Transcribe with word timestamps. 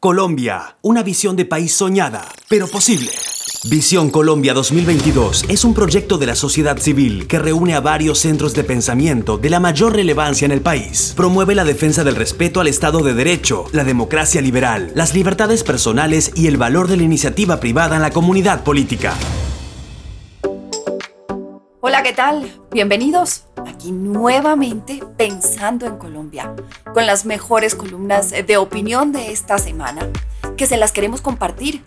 Colombia, 0.00 0.76
una 0.80 1.02
visión 1.02 1.34
de 1.34 1.44
país 1.44 1.72
soñada, 1.74 2.24
pero 2.48 2.68
posible. 2.68 3.10
Visión 3.64 4.10
Colombia 4.10 4.54
2022 4.54 5.46
es 5.48 5.64
un 5.64 5.74
proyecto 5.74 6.18
de 6.18 6.26
la 6.26 6.36
sociedad 6.36 6.78
civil 6.78 7.26
que 7.26 7.40
reúne 7.40 7.74
a 7.74 7.80
varios 7.80 8.20
centros 8.20 8.54
de 8.54 8.62
pensamiento 8.62 9.38
de 9.38 9.50
la 9.50 9.58
mayor 9.58 9.96
relevancia 9.96 10.46
en 10.46 10.52
el 10.52 10.60
país. 10.60 11.14
Promueve 11.16 11.56
la 11.56 11.64
defensa 11.64 12.04
del 12.04 12.14
respeto 12.14 12.60
al 12.60 12.68
Estado 12.68 13.00
de 13.00 13.14
Derecho, 13.14 13.64
la 13.72 13.82
democracia 13.82 14.40
liberal, 14.40 14.92
las 14.94 15.14
libertades 15.14 15.64
personales 15.64 16.30
y 16.36 16.46
el 16.46 16.58
valor 16.58 16.86
de 16.86 16.96
la 16.96 17.02
iniciativa 17.02 17.58
privada 17.58 17.96
en 17.96 18.02
la 18.02 18.12
comunidad 18.12 18.62
política. 18.62 19.14
¿Qué 22.02 22.12
tal? 22.12 22.60
Bienvenidos 22.70 23.46
aquí 23.66 23.90
nuevamente 23.90 25.00
pensando 25.16 25.84
en 25.84 25.96
Colombia, 25.96 26.54
con 26.94 27.06
las 27.06 27.24
mejores 27.24 27.74
columnas 27.74 28.30
de 28.30 28.56
opinión 28.56 29.10
de 29.10 29.32
esta 29.32 29.58
semana, 29.58 30.08
que 30.56 30.68
se 30.68 30.76
las 30.76 30.92
queremos 30.92 31.22
compartir. 31.22 31.82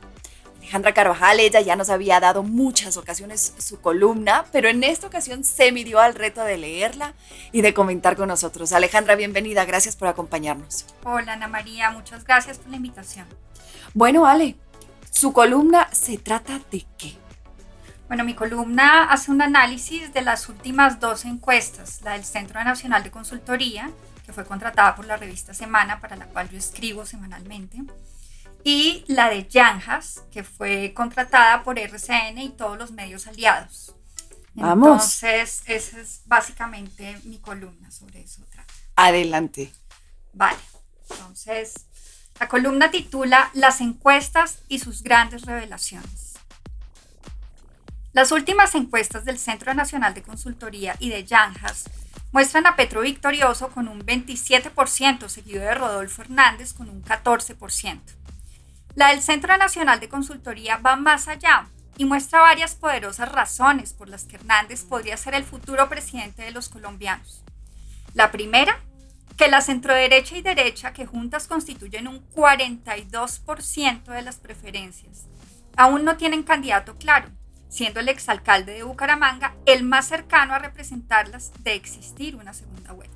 Alejandra 0.59 0.93
Carvajal, 0.93 1.39
ella 1.39 1.59
ya 1.59 1.75
nos 1.75 1.89
había 1.89 2.19
dado 2.19 2.43
muchas 2.43 2.95
ocasiones 2.95 3.53
su 3.57 3.81
columna, 3.81 4.45
pero 4.51 4.69
en 4.69 4.83
esta 4.83 5.07
ocasión 5.07 5.43
se 5.43 5.71
midió 5.71 5.99
al 5.99 6.15
reto 6.15 6.43
de 6.43 6.57
leerla 6.57 7.13
y 7.51 7.61
de 7.61 7.73
comentar 7.73 8.15
con 8.15 8.29
nosotros. 8.29 8.71
Alejandra, 8.71 9.15
bienvenida, 9.15 9.65
gracias 9.65 9.95
por 9.95 10.07
acompañarnos. 10.07 10.85
Hola 11.03 11.33
Ana 11.33 11.47
María, 11.47 11.91
muchas 11.91 12.23
gracias 12.23 12.59
por 12.59 12.69
la 12.69 12.77
invitación. 12.77 13.25
Bueno, 13.93 14.25
Ale, 14.25 14.55
su 15.09 15.33
columna 15.33 15.89
se 15.91 16.17
trata 16.17 16.61
de 16.71 16.85
qué? 16.97 17.17
Bueno, 18.11 18.25
mi 18.25 18.33
columna 18.33 19.05
hace 19.05 19.31
un 19.31 19.41
análisis 19.41 20.11
de 20.11 20.21
las 20.21 20.49
últimas 20.49 20.99
dos 20.99 21.23
encuestas, 21.23 22.01
la 22.01 22.11
del 22.11 22.25
Centro 22.25 22.61
Nacional 22.61 23.03
de 23.03 23.09
Consultoría, 23.09 23.89
que 24.25 24.33
fue 24.33 24.43
contratada 24.43 24.97
por 24.97 25.05
la 25.05 25.15
revista 25.15 25.53
Semana, 25.53 26.01
para 26.01 26.17
la 26.17 26.25
cual 26.25 26.49
yo 26.49 26.57
escribo 26.57 27.05
semanalmente, 27.05 27.77
y 28.65 29.05
la 29.07 29.29
de 29.29 29.47
Yanjas, 29.47 30.23
que 30.29 30.43
fue 30.43 30.91
contratada 30.93 31.63
por 31.63 31.79
RCN 31.79 32.37
y 32.39 32.49
todos 32.49 32.77
los 32.77 32.91
medios 32.91 33.27
aliados. 33.27 33.95
Vamos. 34.55 34.87
Entonces, 35.23 35.63
esa 35.67 36.01
es 36.01 36.23
básicamente 36.25 37.17
mi 37.23 37.37
columna 37.37 37.91
sobre 37.91 38.23
eso. 38.23 38.41
Adelante. 38.97 39.71
Vale, 40.33 40.59
entonces, 41.09 41.85
la 42.41 42.49
columna 42.49 42.91
titula 42.91 43.49
Las 43.53 43.79
encuestas 43.79 44.59
y 44.67 44.79
sus 44.79 45.01
grandes 45.01 45.43
revelaciones. 45.43 46.30
Las 48.13 48.33
últimas 48.33 48.75
encuestas 48.75 49.23
del 49.23 49.39
Centro 49.39 49.73
Nacional 49.73 50.13
de 50.13 50.21
Consultoría 50.21 50.97
y 50.99 51.07
de 51.07 51.23
Yanjas 51.23 51.85
muestran 52.33 52.67
a 52.67 52.75
Petro 52.75 53.01
victorioso 53.01 53.69
con 53.69 53.87
un 53.87 54.05
27%, 54.05 55.29
seguido 55.29 55.61
de 55.61 55.73
Rodolfo 55.73 56.21
Hernández 56.21 56.73
con 56.73 56.89
un 56.89 57.01
14%. 57.05 58.01
La 58.95 59.09
del 59.09 59.21
Centro 59.21 59.55
Nacional 59.55 60.01
de 60.01 60.09
Consultoría 60.09 60.75
va 60.75 60.97
más 60.97 61.29
allá 61.29 61.67
y 61.97 62.03
muestra 62.03 62.41
varias 62.41 62.75
poderosas 62.75 63.31
razones 63.31 63.93
por 63.93 64.09
las 64.09 64.25
que 64.25 64.35
Hernández 64.35 64.83
podría 64.83 65.15
ser 65.15 65.33
el 65.33 65.45
futuro 65.45 65.87
presidente 65.87 66.41
de 66.41 66.51
los 66.51 66.67
colombianos. 66.67 67.45
La 68.13 68.29
primera, 68.29 68.77
que 69.37 69.47
la 69.47 69.61
centroderecha 69.61 70.35
y 70.35 70.41
derecha, 70.41 70.91
que 70.91 71.05
juntas 71.05 71.47
constituyen 71.47 72.09
un 72.09 72.29
42% 72.31 74.03
de 74.03 74.21
las 74.21 74.35
preferencias, 74.35 75.27
aún 75.77 76.03
no 76.03 76.17
tienen 76.17 76.43
candidato 76.43 76.97
claro 76.97 77.29
siendo 77.71 78.01
el 78.01 78.09
exalcalde 78.09 78.73
de 78.73 78.83
Bucaramanga 78.83 79.55
el 79.65 79.83
más 79.83 80.05
cercano 80.05 80.53
a 80.53 80.59
representarlas 80.59 81.51
de 81.63 81.73
existir 81.73 82.35
una 82.35 82.53
segunda 82.53 82.91
vuelta. 82.91 83.15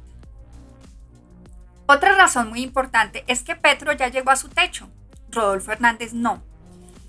Otra 1.87 2.15
razón 2.15 2.49
muy 2.49 2.63
importante 2.63 3.25
es 3.27 3.43
que 3.43 3.57
Petro 3.57 3.91
ya 3.91 4.07
llegó 4.07 4.31
a 4.31 4.37
su 4.37 4.47
techo, 4.47 4.89
Rodolfo 5.29 5.73
Hernández 5.73 6.13
no. 6.13 6.41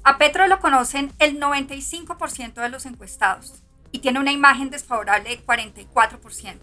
A 0.02 0.18
Petro 0.18 0.48
lo 0.48 0.58
conocen 0.58 1.12
el 1.20 1.40
95% 1.40 2.54
de 2.54 2.68
los 2.68 2.84
encuestados 2.84 3.54
y 3.92 4.00
tiene 4.00 4.18
una 4.18 4.32
imagen 4.32 4.68
desfavorable 4.68 5.30
de 5.30 5.46
44%, 5.46 6.58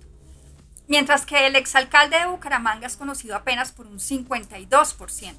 mientras 0.87 1.25
que 1.25 1.47
el 1.47 1.55
exalcalde 1.55 2.19
de 2.19 2.25
Bucaramanga 2.25 2.87
es 2.87 2.97
conocido 2.97 3.37
apenas 3.37 3.71
por 3.71 3.87
un 3.87 3.99
52%. 3.99 5.33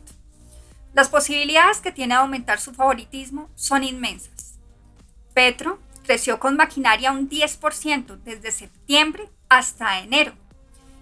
Las 0.94 1.10
posibilidades 1.10 1.80
que 1.80 1.92
tiene 1.92 2.14
de 2.14 2.20
aumentar 2.20 2.60
su 2.60 2.72
favoritismo 2.72 3.50
son 3.54 3.84
inmensas 3.84 4.53
Petro 5.34 5.80
creció 6.04 6.38
con 6.38 6.56
maquinaria 6.56 7.10
un 7.10 7.28
10% 7.28 8.22
desde 8.22 8.52
septiembre 8.52 9.28
hasta 9.48 9.98
enero. 9.98 10.32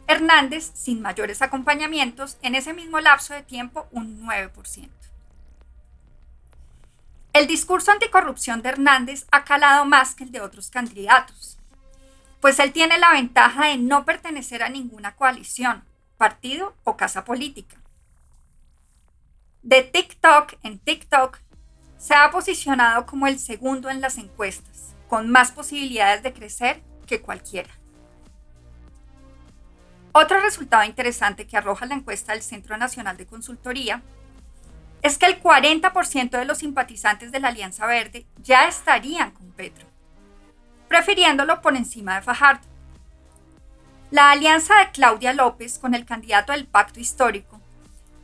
Hernández, 0.07 0.73
sin 0.75 1.03
mayores 1.03 1.43
acompañamientos, 1.43 2.39
en 2.43 2.55
ese 2.55 2.73
mismo 2.73 2.99
lapso 3.01 3.35
de 3.35 3.43
tiempo 3.43 3.87
un 3.93 4.27
9%. 4.27 4.91
El 7.35 7.47
discurso 7.47 7.93
anticorrupción 7.93 8.63
de 8.63 8.71
Hernández 8.71 9.27
ha 9.31 9.45
calado 9.45 9.85
más 9.85 10.15
que 10.15 10.25
el 10.25 10.33
de 10.33 10.41
otros 10.41 10.71
candidatos, 10.71 11.59
pues 12.41 12.59
él 12.59 12.73
tiene 12.73 12.99
la 12.99 13.13
ventaja 13.13 13.69
de 13.69 13.77
no 13.77 14.05
pertenecer 14.05 14.63
a 14.63 14.69
ninguna 14.69 15.15
coalición, 15.15 15.85
partido 16.19 16.75
o 16.85 16.97
casa 16.97 17.25
política. 17.25 17.77
De 19.63 19.83
TikTok 19.83 20.55
en 20.63 20.79
TikTok 20.79 21.39
se 22.03 22.15
ha 22.15 22.33
posicionado 22.33 23.07
como 23.07 23.29
el 23.29 23.39
segundo 23.39 23.89
en 23.89 24.01
las 24.01 24.19
encuestas, 24.19 24.97
con 25.09 25.31
más 25.31 25.53
posibilidades 25.53 26.25
de 26.25 26.33
crecer 26.33 26.83
que 27.07 27.21
cualquiera. 27.21 27.71
Otro 30.11 30.41
resultado 30.41 30.83
interesante 30.83 31.47
que 31.47 31.57
arroja 31.57 31.87
la 31.87 31.95
encuesta 31.95 32.33
del 32.33 32.43
Centro 32.43 32.77
Nacional 32.77 33.17
de 33.17 33.27
Consultoría 33.27 34.03
es 35.01 35.17
que 35.17 35.27
el 35.27 35.41
40% 35.41 36.31
de 36.31 36.45
los 36.45 36.59
simpatizantes 36.59 37.31
de 37.31 37.39
la 37.39 37.49
Alianza 37.49 37.87
Verde 37.87 38.27
ya 38.39 38.67
estarían 38.67 39.31
con 39.31 39.53
Petro, 39.53 39.87
prefiriéndolo 40.89 41.61
por 41.63 41.77
encima 41.77 42.17
de 42.17 42.23
Fajardo. 42.23 42.67
La 44.11 44.33
alianza 44.33 44.77
de 44.81 44.91
Claudia 44.91 45.33
López 45.35 45.79
con 45.79 45.95
el 45.95 46.05
candidato 46.05 46.51
del 46.51 46.67
pacto 46.67 46.99
histórico, 46.99 47.61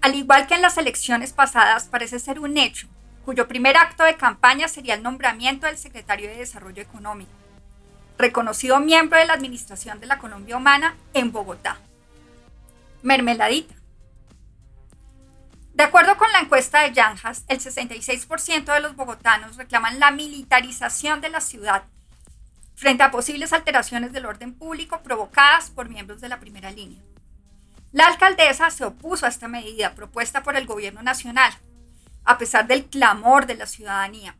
al 0.00 0.16
igual 0.16 0.48
que 0.48 0.54
en 0.54 0.62
las 0.62 0.78
elecciones 0.78 1.32
pasadas, 1.32 1.84
parece 1.84 2.18
ser 2.18 2.40
un 2.40 2.58
hecho 2.58 2.88
cuyo 3.28 3.46
primer 3.46 3.76
acto 3.76 4.04
de 4.04 4.16
campaña 4.16 4.68
sería 4.68 4.94
el 4.94 5.02
nombramiento 5.02 5.66
del 5.66 5.76
secretario 5.76 6.30
de 6.30 6.38
Desarrollo 6.38 6.80
Económico, 6.80 7.30
reconocido 8.16 8.80
miembro 8.80 9.18
de 9.18 9.26
la 9.26 9.34
Administración 9.34 10.00
de 10.00 10.06
la 10.06 10.16
Colombia 10.16 10.56
Humana 10.56 10.96
en 11.12 11.30
Bogotá. 11.30 11.76
Mermeladita. 13.02 13.74
De 15.74 15.82
acuerdo 15.84 16.16
con 16.16 16.32
la 16.32 16.40
encuesta 16.40 16.80
de 16.80 16.94
Yanjas, 16.94 17.44
el 17.48 17.60
66% 17.60 18.72
de 18.72 18.80
los 18.80 18.96
bogotanos 18.96 19.58
reclaman 19.58 20.00
la 20.00 20.10
militarización 20.10 21.20
de 21.20 21.28
la 21.28 21.42
ciudad 21.42 21.82
frente 22.76 23.02
a 23.02 23.10
posibles 23.10 23.52
alteraciones 23.52 24.10
del 24.14 24.24
orden 24.24 24.54
público 24.54 25.02
provocadas 25.02 25.68
por 25.68 25.90
miembros 25.90 26.22
de 26.22 26.30
la 26.30 26.40
primera 26.40 26.70
línea. 26.70 27.02
La 27.92 28.06
alcaldesa 28.06 28.70
se 28.70 28.86
opuso 28.86 29.26
a 29.26 29.28
esta 29.28 29.48
medida 29.48 29.94
propuesta 29.94 30.42
por 30.42 30.56
el 30.56 30.64
gobierno 30.64 31.02
nacional, 31.02 31.52
a 32.28 32.36
pesar 32.36 32.66
del 32.66 32.84
clamor 32.84 33.46
de 33.46 33.54
la 33.54 33.64
ciudadanía. 33.64 34.36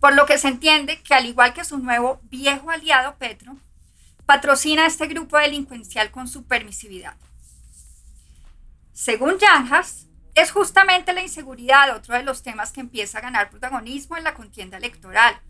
Por 0.00 0.16
lo 0.16 0.26
que 0.26 0.38
se 0.38 0.48
entiende 0.48 1.00
que 1.02 1.14
al 1.14 1.26
igual 1.26 1.54
que 1.54 1.64
su 1.64 1.78
nuevo 1.78 2.20
viejo 2.24 2.68
aliado 2.68 3.14
Petro, 3.14 3.56
patrocina 4.26 4.86
este 4.86 5.06
grupo 5.06 5.38
delincuencial 5.38 6.10
con 6.10 6.26
su 6.26 6.46
permisividad. 6.46 7.14
Según 8.92 9.38
Yanjas, 9.38 10.08
es 10.34 10.50
justamente 10.50 11.12
la 11.12 11.22
inseguridad 11.22 11.94
otro 11.94 12.16
de 12.16 12.24
los 12.24 12.42
temas 12.42 12.72
que 12.72 12.80
empieza 12.80 13.18
a 13.18 13.22
ganar 13.22 13.50
protagonismo 13.50 14.16
en 14.16 14.24
la 14.24 14.34
contienda 14.34 14.76
electoral, 14.76 15.40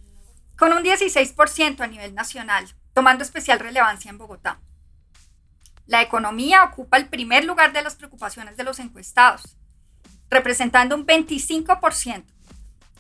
con 0.59 0.75
un 0.75 0.85
16% 0.85 1.81
a 1.81 1.87
nivel 1.87 2.15
nacional, 2.15 2.69
tomando 2.93 3.25
especial 3.25 3.61
relevancia 3.61 4.11
en 4.11 4.19
Bogotá. 4.19 4.61
La 5.87 6.03
economía 6.03 6.65
ocupa 6.65 6.99
el 6.99 7.09
primer 7.09 7.47
lugar 7.47 7.73
de 7.73 7.81
las 7.81 7.95
preocupaciones 7.95 8.59
de 8.59 8.65
los 8.65 8.79
encuestados, 8.79 9.57
representando 10.31 10.95
un 10.95 11.07
25%, 11.07 12.25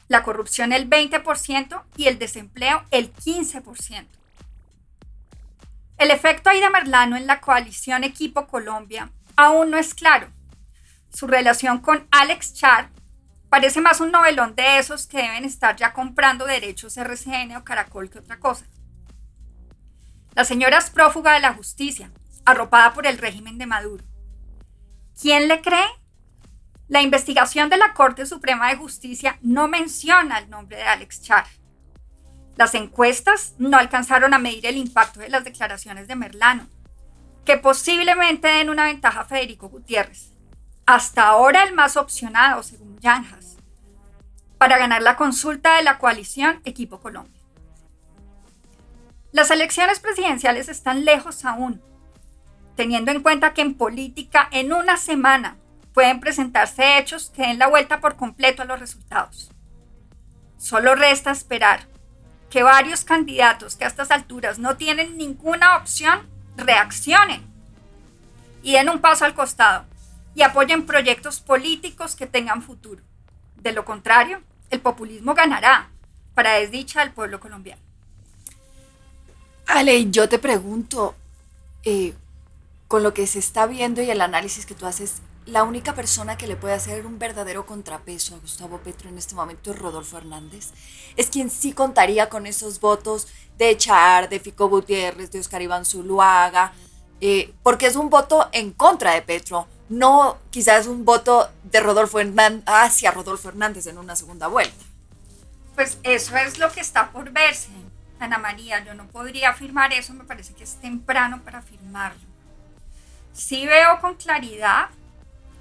la 0.08 0.22
corrupción 0.22 0.72
el 0.72 0.88
20% 0.88 1.82
y 1.96 2.06
el 2.06 2.18
desempleo 2.18 2.84
el 2.90 3.12
15%. 3.12 4.06
El 5.98 6.10
efecto 6.10 6.50
Aida 6.50 6.70
Merlano 6.70 7.16
en 7.16 7.26
la 7.26 7.40
coalición 7.40 8.04
Equipo 8.04 8.46
Colombia 8.46 9.10
aún 9.34 9.70
no 9.70 9.78
es 9.78 9.94
claro. 9.94 10.28
Su 11.12 11.26
relación 11.26 11.78
con 11.78 12.06
Alex 12.10 12.54
Char 12.54 12.90
Parece 13.48 13.80
más 13.80 14.00
un 14.00 14.10
novelón 14.10 14.54
de 14.54 14.78
esos 14.78 15.06
que 15.06 15.18
deben 15.18 15.44
estar 15.44 15.76
ya 15.76 15.92
comprando 15.92 16.46
derechos 16.46 16.96
RCN 16.96 17.56
o 17.56 17.64
Caracol 17.64 18.10
que 18.10 18.18
otra 18.18 18.40
cosa. 18.40 18.66
La 20.34 20.44
señora 20.44 20.78
es 20.78 20.90
prófuga 20.90 21.32
de 21.32 21.40
la 21.40 21.54
justicia, 21.54 22.10
arropada 22.44 22.92
por 22.92 23.06
el 23.06 23.18
régimen 23.18 23.56
de 23.56 23.66
Maduro. 23.66 24.04
¿Quién 25.18 25.48
le 25.48 25.62
cree? 25.62 25.86
La 26.88 27.02
investigación 27.02 27.68
de 27.68 27.78
la 27.78 27.94
Corte 27.94 28.26
Suprema 28.26 28.68
de 28.68 28.76
Justicia 28.76 29.38
no 29.42 29.66
menciona 29.66 30.38
el 30.38 30.48
nombre 30.48 30.76
de 30.76 30.84
Alex 30.84 31.20
Char. 31.22 31.44
Las 32.54 32.74
encuestas 32.74 33.54
no 33.58 33.76
alcanzaron 33.76 34.32
a 34.32 34.38
medir 34.38 34.66
el 34.66 34.76
impacto 34.76 35.18
de 35.18 35.28
las 35.28 35.42
declaraciones 35.42 36.06
de 36.06 36.14
Merlano, 36.14 36.68
que 37.44 37.56
posiblemente 37.56 38.46
den 38.46 38.70
una 38.70 38.84
ventaja 38.84 39.22
a 39.22 39.24
Federico 39.24 39.68
Gutiérrez, 39.68 40.32
hasta 40.86 41.26
ahora 41.26 41.64
el 41.64 41.74
más 41.74 41.96
opcionado, 41.96 42.62
según 42.62 43.00
Yanjas, 43.00 43.56
para 44.56 44.78
ganar 44.78 45.02
la 45.02 45.16
consulta 45.16 45.76
de 45.76 45.82
la 45.82 45.98
coalición 45.98 46.60
Equipo 46.64 47.00
Colombia. 47.00 47.42
Las 49.32 49.50
elecciones 49.50 49.98
presidenciales 49.98 50.68
están 50.68 51.04
lejos 51.04 51.44
aún, 51.44 51.82
teniendo 52.76 53.10
en 53.10 53.22
cuenta 53.22 53.54
que 53.54 53.62
en 53.62 53.74
política 53.74 54.48
en 54.52 54.72
una 54.72 54.96
semana 54.96 55.56
pueden 55.96 56.20
presentarse 56.20 56.98
hechos 56.98 57.32
que 57.34 57.40
den 57.40 57.58
la 57.58 57.68
vuelta 57.68 58.00
por 58.00 58.16
completo 58.16 58.60
a 58.60 58.66
los 58.66 58.78
resultados. 58.78 59.50
Solo 60.58 60.94
resta 60.94 61.30
esperar 61.30 61.86
que 62.50 62.62
varios 62.62 63.02
candidatos 63.02 63.76
que 63.76 63.86
a 63.86 63.88
estas 63.88 64.10
alturas 64.10 64.58
no 64.58 64.76
tienen 64.76 65.16
ninguna 65.16 65.78
opción 65.78 66.28
reaccionen 66.58 67.46
y 68.62 68.74
den 68.74 68.90
un 68.90 69.00
paso 69.00 69.24
al 69.24 69.32
costado 69.32 69.86
y 70.34 70.42
apoyen 70.42 70.84
proyectos 70.84 71.40
políticos 71.40 72.14
que 72.14 72.26
tengan 72.26 72.60
futuro. 72.60 73.02
De 73.56 73.72
lo 73.72 73.86
contrario, 73.86 74.42
el 74.68 74.82
populismo 74.82 75.32
ganará 75.32 75.88
para 76.34 76.56
desdicha 76.56 77.00
del 77.00 77.12
pueblo 77.12 77.40
colombiano. 77.40 77.80
Ale, 79.66 80.10
yo 80.10 80.28
te 80.28 80.38
pregunto, 80.38 81.14
eh, 81.84 82.12
con 82.86 83.02
lo 83.02 83.14
que 83.14 83.26
se 83.26 83.38
está 83.38 83.64
viendo 83.64 84.02
y 84.02 84.10
el 84.10 84.20
análisis 84.20 84.66
que 84.66 84.74
tú 84.74 84.84
haces, 84.84 85.22
la 85.46 85.62
única 85.62 85.94
persona 85.94 86.36
que 86.36 86.48
le 86.48 86.56
puede 86.56 86.74
hacer 86.74 87.06
un 87.06 87.18
verdadero 87.18 87.66
contrapeso 87.66 88.34
a 88.34 88.38
Gustavo 88.38 88.78
Petro 88.78 89.08
en 89.08 89.16
este 89.16 89.36
momento 89.36 89.70
es 89.70 89.78
Rodolfo 89.78 90.18
Hernández. 90.18 90.72
Es 91.14 91.30
quien 91.30 91.50
sí 91.50 91.72
contaría 91.72 92.28
con 92.28 92.46
esos 92.46 92.80
votos 92.80 93.28
de 93.56 93.76
Char, 93.76 94.28
de 94.28 94.40
Fico 94.40 94.68
Gutiérrez, 94.68 95.30
de 95.30 95.38
Oscar 95.38 95.62
Iván 95.62 95.84
Zuluaga, 95.84 96.72
eh, 97.20 97.54
porque 97.62 97.86
es 97.86 97.96
un 97.96 98.10
voto 98.10 98.48
en 98.52 98.72
contra 98.72 99.14
de 99.14 99.22
Petro, 99.22 99.68
no 99.88 100.38
quizás 100.50 100.88
un 100.88 101.04
voto 101.04 101.48
de 101.62 101.80
Rodolfo 101.80 102.18
Hernández 102.18 102.64
hacia 102.66 103.12
Rodolfo 103.12 103.48
Hernández 103.48 103.86
en 103.86 103.98
una 103.98 104.16
segunda 104.16 104.48
vuelta. 104.48 104.84
Pues 105.76 105.98
eso 106.02 106.36
es 106.36 106.58
lo 106.58 106.72
que 106.72 106.80
está 106.80 107.12
por 107.12 107.30
verse, 107.30 107.68
Ana 108.18 108.38
María. 108.38 108.84
Yo 108.84 108.94
no 108.94 109.06
podría 109.06 109.50
afirmar 109.50 109.92
eso, 109.92 110.12
me 110.12 110.24
parece 110.24 110.54
que 110.54 110.64
es 110.64 110.74
temprano 110.80 111.42
para 111.44 111.58
afirmarlo. 111.58 112.20
Sí 113.32 113.66
veo 113.66 114.00
con 114.00 114.16
claridad 114.16 114.88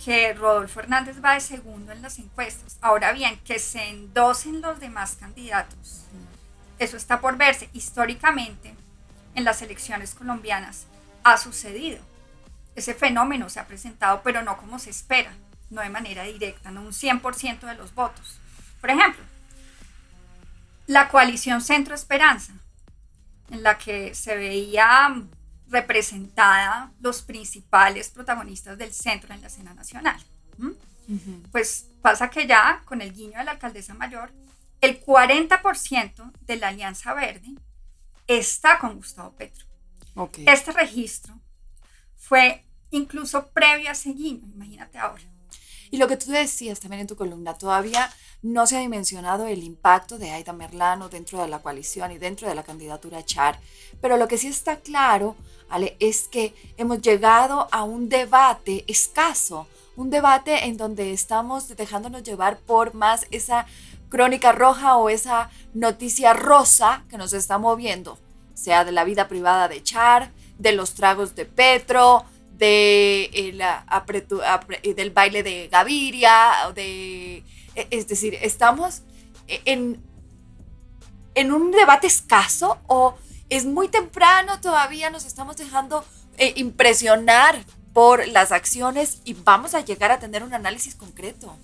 que 0.03 0.33
Rodolfo 0.33 0.79
Hernández 0.79 1.23
va 1.23 1.33
de 1.33 1.39
segundo 1.39 1.91
en 1.91 2.01
las 2.01 2.19
encuestas. 2.19 2.77
Ahora 2.81 3.11
bien, 3.11 3.39
que 3.39 3.59
se 3.59 3.89
endosen 3.89 4.61
los 4.61 4.79
demás 4.79 5.17
candidatos. 5.19 6.03
Eso 6.79 6.97
está 6.97 7.21
por 7.21 7.37
verse. 7.37 7.69
Históricamente, 7.73 8.75
en 9.33 9.43
las 9.43 9.61
elecciones 9.61 10.13
colombianas 10.13 10.85
ha 11.23 11.37
sucedido. 11.37 11.99
Ese 12.75 12.93
fenómeno 12.93 13.49
se 13.49 13.59
ha 13.59 13.67
presentado, 13.67 14.21
pero 14.23 14.41
no 14.41 14.57
como 14.57 14.79
se 14.79 14.89
espera, 14.89 15.31
no 15.69 15.81
de 15.81 15.89
manera 15.89 16.23
directa, 16.23 16.71
no 16.71 16.81
un 16.81 16.91
100% 16.91 17.61
de 17.61 17.75
los 17.75 17.95
votos. 17.95 18.39
Por 18.81 18.89
ejemplo, 18.89 19.23
la 20.87 21.07
coalición 21.07 21.61
Centro 21.61 21.95
Esperanza, 21.95 22.53
en 23.49 23.63
la 23.63 23.77
que 23.77 24.13
se 24.13 24.35
veía 24.35 25.15
representada 25.67 26.91
los 26.99 27.21
principales 27.21 28.09
protagonistas 28.09 28.77
del 28.77 28.93
centro 28.93 29.33
en 29.33 29.41
la 29.41 29.47
escena 29.47 29.73
nacional. 29.73 30.21
Pues 31.51 31.87
pasa 32.01 32.29
que 32.29 32.47
ya 32.47 32.81
con 32.85 33.01
el 33.01 33.13
guiño 33.13 33.37
de 33.37 33.45
la 33.45 33.51
alcaldesa 33.51 33.93
mayor, 33.93 34.31
el 34.81 35.03
40% 35.03 36.31
de 36.41 36.55
la 36.57 36.69
Alianza 36.69 37.13
Verde 37.13 37.55
está 38.27 38.79
con 38.79 38.95
Gustavo 38.95 39.35
Petro. 39.35 39.65
Este 40.45 40.71
registro 40.71 41.39
fue 42.15 42.65
incluso 42.91 43.49
previo 43.51 43.89
a 43.89 43.91
ese 43.91 44.13
guiño, 44.13 44.47
imagínate 44.53 44.97
ahora. 44.97 45.23
Y 45.95 45.97
lo 45.97 46.09
que 46.09 46.17
tú 46.17 46.29
decías 46.29 46.81
también 46.81 46.99
en 46.99 47.07
tu 47.07 47.15
columna, 47.15 47.53
todavía 47.53 48.11
no 48.41 48.67
se 48.67 48.75
ha 48.75 48.81
dimensionado 48.81 49.47
el 49.47 49.63
impacto 49.63 50.17
de 50.17 50.29
Aida 50.29 50.51
Merlano 50.51 51.07
dentro 51.07 51.41
de 51.41 51.47
la 51.47 51.59
coalición 51.59 52.11
y 52.11 52.17
dentro 52.17 52.49
de 52.49 52.53
la 52.53 52.63
candidatura 52.63 53.23
Char, 53.23 53.61
pero 54.01 54.17
lo 54.17 54.27
que 54.27 54.37
sí 54.37 54.47
está 54.47 54.75
claro 54.81 55.37
es 55.99 56.27
que 56.27 56.53
hemos 56.75 57.01
llegado 57.01 57.69
a 57.71 57.83
un 57.83 58.09
debate 58.09 58.83
escaso, 58.89 59.67
un 59.95 60.09
debate 60.09 60.65
en 60.65 60.75
donde 60.75 61.13
estamos 61.13 61.69
dejándonos 61.69 62.23
llevar 62.23 62.57
por 62.57 62.93
más 62.93 63.25
esa 63.31 63.65
crónica 64.09 64.51
roja 64.51 64.97
o 64.97 65.07
esa 65.07 65.49
noticia 65.73 66.33
rosa 66.33 67.05
que 67.09 67.17
nos 67.17 67.31
está 67.31 67.57
moviendo, 67.57 68.19
sea 68.53 68.83
de 68.83 68.91
la 68.91 69.05
vida 69.05 69.29
privada 69.29 69.69
de 69.69 69.81
Char, 69.81 70.33
de 70.59 70.73
los 70.73 70.93
tragos 70.93 71.35
de 71.35 71.45
Petro, 71.45 72.25
de 72.57 73.53
del 74.95 75.11
baile 75.11 75.43
de 75.43 75.67
Gaviria, 75.67 76.71
de, 76.73 77.43
e, 77.75 77.87
es 77.91 78.07
decir, 78.07 78.37
estamos 78.41 79.03
en, 79.47 80.01
en 81.35 81.51
un 81.51 81.71
debate 81.71 82.07
escaso 82.07 82.79
o 82.87 83.15
es 83.49 83.65
muy 83.65 83.89
temprano, 83.89 84.59
todavía 84.61 85.09
nos 85.09 85.25
estamos 85.25 85.57
dejando 85.57 86.03
eh, 86.37 86.53
impresionar 86.55 87.63
por 87.93 88.27
las 88.27 88.51
acciones 88.51 89.21
y 89.23 89.33
vamos 89.33 89.73
a 89.73 89.81
llegar 89.81 90.11
a 90.11 90.19
tener 90.19 90.43
un 90.43 90.53
análisis 90.53 90.95
concreto. 90.95 91.55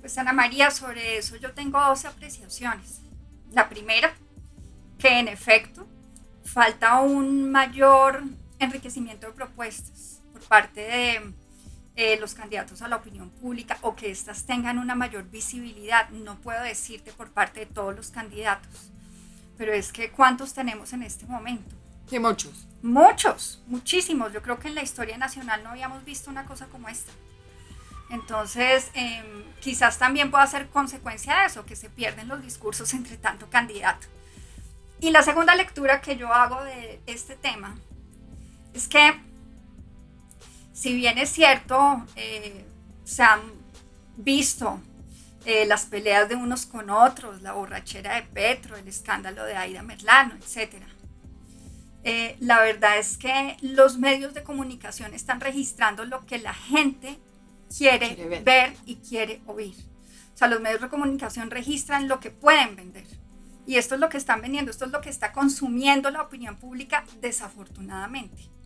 Pues 0.00 0.16
Ana 0.16 0.32
María, 0.32 0.70
sobre 0.70 1.18
eso 1.18 1.36
yo 1.36 1.52
tengo 1.52 1.80
dos 1.80 2.04
apreciaciones. 2.04 3.00
La 3.50 3.68
primera, 3.68 4.14
que 4.98 5.18
en 5.18 5.28
efecto 5.28 5.86
falta 6.44 7.00
un 7.00 7.50
mayor 7.50 8.22
enriquecimiento 8.58 9.26
de 9.26 9.32
propuestas 9.32 10.17
por 10.38 10.48
parte 10.48 10.80
de 10.80 11.32
eh, 11.96 12.18
los 12.20 12.34
candidatos 12.34 12.82
a 12.82 12.88
la 12.88 12.96
opinión 12.96 13.30
pública 13.30 13.78
o 13.82 13.96
que 13.96 14.10
éstas 14.10 14.46
tengan 14.46 14.78
una 14.78 14.94
mayor 14.94 15.28
visibilidad. 15.28 16.08
No 16.10 16.36
puedo 16.40 16.62
decirte 16.62 17.12
por 17.12 17.30
parte 17.30 17.60
de 17.60 17.66
todos 17.66 17.94
los 17.94 18.10
candidatos 18.10 18.92
pero 19.58 19.72
es 19.72 19.92
que 19.92 20.10
¿cuántos 20.10 20.54
tenemos 20.54 20.92
en 20.92 21.02
este 21.02 21.26
momento? 21.26 21.74
Sí, 22.08 22.18
muchos. 22.18 22.66
Muchos, 22.80 23.62
muchísimos. 23.66 24.32
Yo 24.32 24.40
creo 24.40 24.58
que 24.60 24.68
en 24.68 24.76
la 24.76 24.82
historia 24.82 25.18
nacional 25.18 25.62
no 25.64 25.70
habíamos 25.70 26.04
visto 26.04 26.30
una 26.30 26.46
cosa 26.46 26.66
como 26.68 26.88
esta. 26.88 27.12
Entonces, 28.08 28.90
em, 28.94 29.44
quizás 29.60 29.98
también 29.98 30.30
pueda 30.30 30.46
ser 30.46 30.68
consecuencia 30.68 31.40
de 31.40 31.46
eso, 31.46 31.66
que 31.66 31.76
se 31.76 31.90
pierden 31.90 32.28
los 32.28 32.40
discursos 32.40 32.94
entre 32.94 33.18
tanto 33.18 33.50
candidato. 33.50 34.06
Y 35.00 35.10
la 35.10 35.22
segunda 35.22 35.54
lectura 35.54 36.00
que 36.00 36.16
yo 36.16 36.32
hago 36.32 36.62
de 36.64 37.02
este 37.06 37.36
tema 37.36 37.76
es 38.72 38.88
que, 38.88 39.20
si 40.78 40.94
bien 40.94 41.18
es 41.18 41.30
cierto, 41.30 42.06
eh, 42.14 42.64
se 43.02 43.24
han 43.24 43.40
visto 44.16 44.80
eh, 45.44 45.66
las 45.66 45.86
peleas 45.86 46.28
de 46.28 46.36
unos 46.36 46.66
con 46.66 46.88
otros, 46.88 47.42
la 47.42 47.52
borrachera 47.54 48.14
de 48.14 48.22
Petro, 48.22 48.76
el 48.76 48.86
escándalo 48.86 49.44
de 49.44 49.56
Aida 49.56 49.82
Merlano, 49.82 50.36
etc. 50.36 50.74
Eh, 52.04 52.36
la 52.38 52.60
verdad 52.60 52.96
es 52.96 53.18
que 53.18 53.56
los 53.60 53.98
medios 53.98 54.34
de 54.34 54.44
comunicación 54.44 55.14
están 55.14 55.40
registrando 55.40 56.04
lo 56.04 56.24
que 56.26 56.38
la 56.38 56.54
gente 56.54 57.18
quiere, 57.76 58.40
ver. 58.44 58.76
y 58.86 58.96
quiere 58.96 59.42
oír. 59.46 59.74
O 60.32 60.38
sea, 60.38 60.46
los 60.46 60.60
medios 60.60 60.80
de 60.80 60.88
comunicación 60.88 61.50
registran 61.50 62.06
lo 62.06 62.20
que 62.20 62.30
pueden 62.30 62.76
vender. 62.76 63.06
Y 63.66 63.78
esto 63.78 63.96
es 63.96 64.00
lo 64.00 64.08
que 64.08 64.16
están 64.16 64.42
vendiendo, 64.42 64.70
esto 64.70 64.84
es 64.84 64.92
lo 64.92 65.00
que 65.00 65.10
está 65.10 65.32
consumiendo 65.32 66.08
la 66.12 66.22
opinión 66.22 66.56
pública 66.56 67.04
desafortunadamente. 67.20 68.57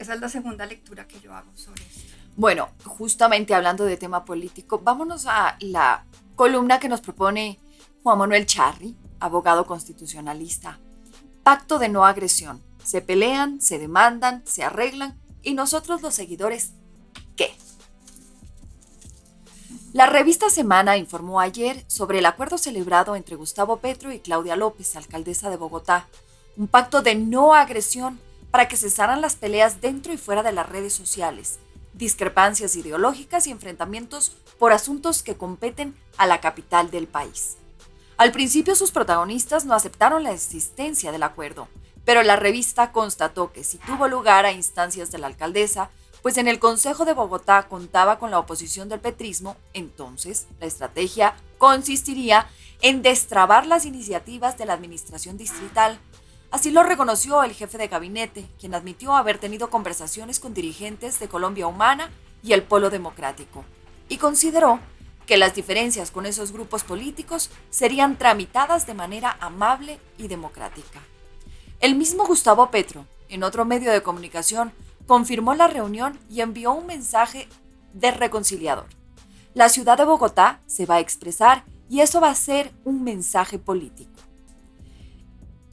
Esa 0.00 0.14
es 0.14 0.20
la 0.20 0.30
segunda 0.30 0.64
lectura 0.64 1.06
que 1.06 1.20
yo 1.20 1.34
hago 1.34 1.54
sobre 1.54 1.82
esto. 1.82 2.16
Bueno, 2.34 2.70
justamente 2.86 3.54
hablando 3.54 3.84
de 3.84 3.98
tema 3.98 4.24
político, 4.24 4.78
vámonos 4.78 5.26
a 5.26 5.58
la 5.60 6.06
columna 6.36 6.80
que 6.80 6.88
nos 6.88 7.02
propone 7.02 7.60
Juan 8.02 8.16
Manuel 8.16 8.46
Charri, 8.46 8.96
abogado 9.20 9.66
constitucionalista. 9.66 10.78
Pacto 11.42 11.78
de 11.78 11.90
no 11.90 12.06
agresión. 12.06 12.62
Se 12.82 13.02
pelean, 13.02 13.60
se 13.60 13.78
demandan, 13.78 14.42
se 14.46 14.64
arreglan 14.64 15.20
y 15.42 15.52
nosotros 15.52 16.00
los 16.00 16.14
seguidores, 16.14 16.72
¿qué? 17.36 17.54
La 19.92 20.06
revista 20.06 20.48
Semana 20.48 20.96
informó 20.96 21.40
ayer 21.40 21.84
sobre 21.88 22.20
el 22.20 22.26
acuerdo 22.26 22.56
celebrado 22.56 23.16
entre 23.16 23.36
Gustavo 23.36 23.80
Petro 23.80 24.12
y 24.12 24.20
Claudia 24.20 24.56
López, 24.56 24.96
alcaldesa 24.96 25.50
de 25.50 25.58
Bogotá, 25.58 26.08
un 26.56 26.68
pacto 26.68 27.02
de 27.02 27.16
no 27.16 27.54
agresión 27.54 28.18
para 28.50 28.68
que 28.68 28.76
cesaran 28.76 29.20
las 29.20 29.36
peleas 29.36 29.80
dentro 29.80 30.12
y 30.12 30.16
fuera 30.16 30.42
de 30.42 30.52
las 30.52 30.68
redes 30.68 30.92
sociales 30.92 31.58
discrepancias 31.92 32.76
ideológicas 32.76 33.46
y 33.46 33.50
enfrentamientos 33.50 34.32
por 34.58 34.72
asuntos 34.72 35.22
que 35.22 35.36
competen 35.36 35.96
a 36.16 36.26
la 36.26 36.40
capital 36.40 36.90
del 36.90 37.06
país. 37.06 37.56
Al 38.16 38.32
principio 38.32 38.74
sus 38.74 38.90
protagonistas 38.90 39.64
no 39.64 39.74
aceptaron 39.74 40.22
la 40.22 40.32
existencia 40.32 41.12
del 41.12 41.22
acuerdo, 41.22 41.68
pero 42.04 42.22
la 42.22 42.36
revista 42.36 42.92
constató 42.92 43.52
que 43.52 43.64
si 43.64 43.78
tuvo 43.78 44.08
lugar 44.08 44.44
a 44.46 44.52
instancias 44.52 45.10
de 45.10 45.18
la 45.18 45.26
alcaldesa, 45.26 45.90
pues 46.22 46.36
en 46.36 46.48
el 46.48 46.58
Consejo 46.58 47.04
de 47.04 47.14
Bogotá 47.14 47.66
contaba 47.68 48.18
con 48.18 48.30
la 48.30 48.38
oposición 48.38 48.88
del 48.88 49.00
petrismo, 49.00 49.56
entonces 49.72 50.46
la 50.60 50.66
estrategia 50.66 51.34
consistiría 51.56 52.46
en 52.82 53.02
destrabar 53.02 53.66
las 53.66 53.84
iniciativas 53.86 54.58
de 54.58 54.66
la 54.66 54.74
administración 54.74 55.36
distrital. 55.38 55.98
Así 56.50 56.72
lo 56.72 56.82
reconoció 56.82 57.44
el 57.44 57.52
jefe 57.52 57.78
de 57.78 57.86
gabinete, 57.86 58.48
quien 58.58 58.74
admitió 58.74 59.14
haber 59.14 59.38
tenido 59.38 59.70
conversaciones 59.70 60.40
con 60.40 60.52
dirigentes 60.52 61.20
de 61.20 61.28
Colombia 61.28 61.68
Humana 61.68 62.10
y 62.42 62.54
el 62.54 62.64
Polo 62.64 62.90
Democrático, 62.90 63.64
y 64.08 64.16
consideró 64.16 64.80
que 65.26 65.36
las 65.36 65.54
diferencias 65.54 66.10
con 66.10 66.26
esos 66.26 66.50
grupos 66.50 66.82
políticos 66.82 67.50
serían 67.70 68.18
tramitadas 68.18 68.84
de 68.84 68.94
manera 68.94 69.36
amable 69.40 70.00
y 70.18 70.26
democrática. 70.26 71.00
El 71.78 71.94
mismo 71.94 72.26
Gustavo 72.26 72.68
Petro, 72.72 73.06
en 73.28 73.44
otro 73.44 73.64
medio 73.64 73.92
de 73.92 74.02
comunicación, 74.02 74.72
confirmó 75.06 75.54
la 75.54 75.68
reunión 75.68 76.18
y 76.28 76.40
envió 76.40 76.72
un 76.72 76.86
mensaje 76.86 77.48
de 77.94 78.10
reconciliador. 78.10 78.86
La 79.54 79.68
ciudad 79.68 79.96
de 79.96 80.04
Bogotá 80.04 80.60
se 80.66 80.84
va 80.84 80.96
a 80.96 81.00
expresar 81.00 81.64
y 81.88 82.00
eso 82.00 82.20
va 82.20 82.30
a 82.30 82.34
ser 82.34 82.72
un 82.84 83.04
mensaje 83.04 83.60
político. 83.60 84.09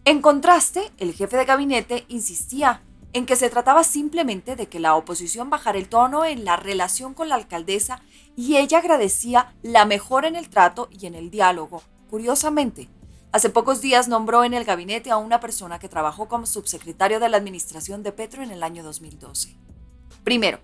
En 0.08 0.22
contraste, 0.22 0.90
el 1.00 1.14
jefe 1.14 1.36
de 1.36 1.44
gabinete 1.44 2.06
insistía 2.08 2.82
en 3.12 3.26
que 3.26 3.36
se 3.36 3.50
trataba 3.50 3.84
simplemente 3.84 4.56
de 4.56 4.70
que 4.70 4.80
la 4.80 4.96
oposición 4.96 5.50
bajara 5.50 5.78
el 5.78 5.90
tono 5.90 6.24
en 6.24 6.46
la 6.46 6.56
relación 6.56 7.14
con 7.14 7.28
la 7.28 7.36
alcaldesa 7.36 8.02
y 8.38 8.56
ella 8.56 8.78
agradecía 8.78 9.54
la 9.64 9.84
mejora 9.84 10.30
en 10.30 10.38
el 10.38 10.48
trato 10.48 10.88
y 10.92 11.08
en 11.08 11.16
el 11.16 11.30
diálogo. 11.30 11.84
Curiosamente, 12.10 12.88
hace 13.34 13.50
pocos 13.50 13.82
días 13.82 14.08
nombró 14.08 14.46
en 14.46 14.54
el 14.54 14.64
gabinete 14.64 15.12
a 15.12 15.18
una 15.18 15.42
persona 15.42 15.78
que 15.78 15.90
trabajó 15.90 16.30
como 16.30 16.46
subsecretario 16.46 17.20
de 17.20 17.28
la 17.28 17.36
administración 17.36 18.02
de 18.02 18.14
Petro 18.14 18.42
en 18.44 18.52
el 18.52 18.64
año 18.64 18.86
2012. 18.86 19.58
Primero, 20.24 20.62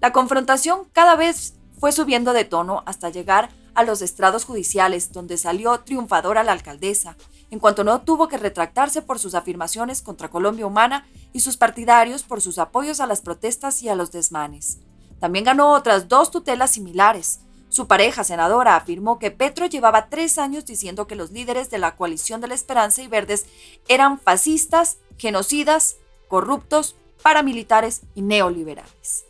la 0.00 0.12
confrontación 0.12 0.88
cada 0.92 1.14
vez 1.14 1.54
fue 1.78 1.92
subiendo 1.92 2.32
de 2.32 2.46
tono 2.46 2.82
hasta 2.86 3.10
llegar 3.10 3.50
a 3.74 3.84
los 3.84 4.02
estrados 4.02 4.44
judiciales, 4.44 5.12
donde 5.12 5.38
salió 5.38 5.78
triunfadora 5.80 6.42
la 6.42 6.50
alcaldesa, 6.50 7.16
en 7.52 7.58
cuanto 7.58 7.84
no 7.84 8.00
tuvo 8.00 8.28
que 8.28 8.38
retractarse 8.38 9.02
por 9.02 9.18
sus 9.18 9.34
afirmaciones 9.34 10.00
contra 10.00 10.30
Colombia 10.30 10.66
Humana 10.66 11.06
y 11.34 11.40
sus 11.40 11.58
partidarios 11.58 12.22
por 12.22 12.40
sus 12.40 12.58
apoyos 12.58 12.98
a 12.98 13.06
las 13.06 13.20
protestas 13.20 13.82
y 13.82 13.90
a 13.90 13.94
los 13.94 14.10
desmanes. 14.10 14.78
También 15.20 15.44
ganó 15.44 15.72
otras 15.72 16.08
dos 16.08 16.30
tutelas 16.30 16.70
similares. 16.70 17.40
Su 17.68 17.86
pareja 17.86 18.24
senadora 18.24 18.74
afirmó 18.74 19.18
que 19.18 19.30
Petro 19.30 19.66
llevaba 19.66 20.08
tres 20.08 20.38
años 20.38 20.64
diciendo 20.64 21.06
que 21.06 21.14
los 21.14 21.30
líderes 21.30 21.68
de 21.68 21.76
la 21.76 21.94
coalición 21.94 22.40
de 22.40 22.48
la 22.48 22.54
Esperanza 22.54 23.02
y 23.02 23.06
Verdes 23.06 23.44
eran 23.86 24.18
fascistas, 24.18 24.96
genocidas, 25.18 25.96
corruptos, 26.28 26.96
paramilitares 27.22 28.00
y 28.14 28.22
neoliberales. 28.22 29.26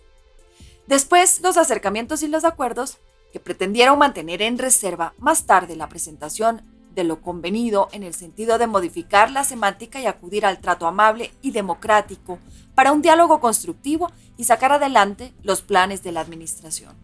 Después, 0.86 1.40
los 1.40 1.56
acercamientos 1.56 2.22
y 2.22 2.28
los 2.28 2.44
acuerdos 2.44 2.98
que 3.32 3.40
pretendieron 3.40 3.98
mantener 3.98 4.42
en 4.42 4.58
reserva 4.58 5.12
más 5.18 5.44
tarde 5.44 5.74
la 5.74 5.88
presentación 5.88 6.71
de 6.94 7.04
lo 7.04 7.20
convenido 7.20 7.88
en 7.92 8.02
el 8.02 8.14
sentido 8.14 8.58
de 8.58 8.66
modificar 8.66 9.30
la 9.30 9.44
semántica 9.44 10.00
y 10.00 10.06
acudir 10.06 10.46
al 10.46 10.60
trato 10.60 10.86
amable 10.86 11.32
y 11.42 11.50
democrático 11.50 12.38
para 12.74 12.92
un 12.92 13.02
diálogo 13.02 13.40
constructivo 13.40 14.10
y 14.36 14.44
sacar 14.44 14.72
adelante 14.72 15.32
los 15.42 15.62
planes 15.62 16.02
de 16.02 16.12
la 16.12 16.20
administración. 16.20 16.96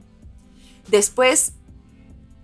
Después, 0.89 1.53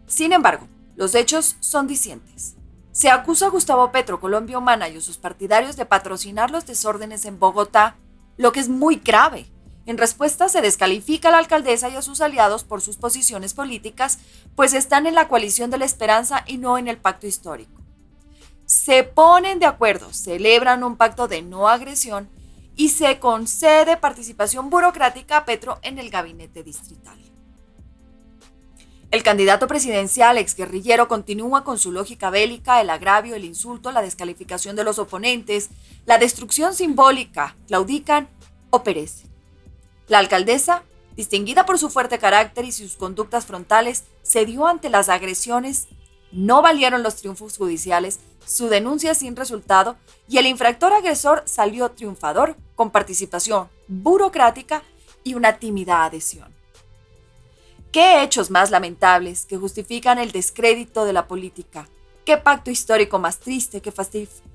sin 0.06 0.32
embargo, 0.32 0.68
los 0.96 1.14
hechos 1.14 1.56
son 1.60 1.86
discientes. 1.86 2.56
Se 2.92 3.10
acusa 3.10 3.46
a 3.46 3.50
Gustavo 3.50 3.90
Petro, 3.90 4.20
Colombia 4.20 4.58
Humana 4.58 4.88
y 4.88 4.96
a 4.96 5.00
sus 5.00 5.18
partidarios 5.18 5.76
de 5.76 5.86
patrocinar 5.86 6.50
los 6.50 6.66
desórdenes 6.66 7.24
en 7.24 7.40
Bogotá, 7.40 7.96
lo 8.36 8.52
que 8.52 8.60
es 8.60 8.68
muy 8.68 8.96
grave 8.96 9.50
en 9.86 9.98
respuesta, 9.98 10.48
se 10.48 10.62
descalifica 10.62 11.28
a 11.28 11.32
la 11.32 11.38
alcaldesa 11.38 11.90
y 11.90 11.96
a 11.96 12.02
sus 12.02 12.20
aliados 12.20 12.64
por 12.64 12.80
sus 12.80 12.96
posiciones 12.96 13.52
políticas, 13.52 14.18
pues 14.56 14.72
están 14.72 15.06
en 15.06 15.14
la 15.14 15.28
coalición 15.28 15.70
de 15.70 15.78
la 15.78 15.84
esperanza 15.84 16.42
y 16.46 16.56
no 16.56 16.78
en 16.78 16.88
el 16.88 16.96
pacto 16.96 17.26
histórico. 17.26 17.82
Se 18.64 19.04
ponen 19.04 19.58
de 19.58 19.66
acuerdo, 19.66 20.12
celebran 20.12 20.84
un 20.84 20.96
pacto 20.96 21.28
de 21.28 21.42
no 21.42 21.68
agresión 21.68 22.30
y 22.76 22.88
se 22.88 23.18
concede 23.18 23.98
participación 23.98 24.70
burocrática 24.70 25.36
a 25.36 25.44
Petro 25.44 25.78
en 25.82 25.98
el 25.98 26.08
gabinete 26.10 26.62
distrital. 26.62 27.18
El 29.10 29.22
candidato 29.22 29.68
presidencial 29.68 30.38
exguerrillero 30.38 31.06
continúa 31.06 31.62
con 31.62 31.78
su 31.78 31.92
lógica 31.92 32.30
bélica, 32.30 32.80
el 32.80 32.90
agravio, 32.90 33.36
el 33.36 33.44
insulto, 33.44 33.92
la 33.92 34.02
descalificación 34.02 34.74
de 34.74 34.82
los 34.82 34.98
oponentes, 34.98 35.70
la 36.04 36.18
destrucción 36.18 36.74
simbólica, 36.74 37.54
claudican 37.68 38.28
o 38.70 38.82
perecen. 38.82 39.33
La 40.08 40.18
alcaldesa, 40.18 40.82
distinguida 41.16 41.64
por 41.64 41.78
su 41.78 41.88
fuerte 41.88 42.18
carácter 42.18 42.64
y 42.64 42.72
sus 42.72 42.96
conductas 42.96 43.46
frontales, 43.46 44.04
cedió 44.22 44.66
ante 44.66 44.90
las 44.90 45.08
agresiones, 45.08 45.88
no 46.30 46.62
valieron 46.62 47.02
los 47.02 47.16
triunfos 47.16 47.56
judiciales, 47.56 48.20
su 48.44 48.68
denuncia 48.68 49.14
sin 49.14 49.36
resultado 49.36 49.96
y 50.28 50.38
el 50.38 50.46
infractor 50.46 50.92
agresor 50.92 51.42
salió 51.46 51.90
triunfador 51.90 52.56
con 52.74 52.90
participación 52.90 53.68
burocrática 53.88 54.82
y 55.22 55.34
una 55.34 55.58
tímida 55.58 56.04
adhesión. 56.04 56.52
¿Qué 57.92 58.22
hechos 58.22 58.50
más 58.50 58.70
lamentables 58.70 59.46
que 59.46 59.56
justifican 59.56 60.18
el 60.18 60.32
descrédito 60.32 61.04
de 61.04 61.12
la 61.12 61.26
política? 61.28 61.88
¿Qué 62.24 62.36
pacto 62.36 62.70
histórico 62.70 63.18
más 63.18 63.38
triste 63.38 63.80
que, 63.80 63.92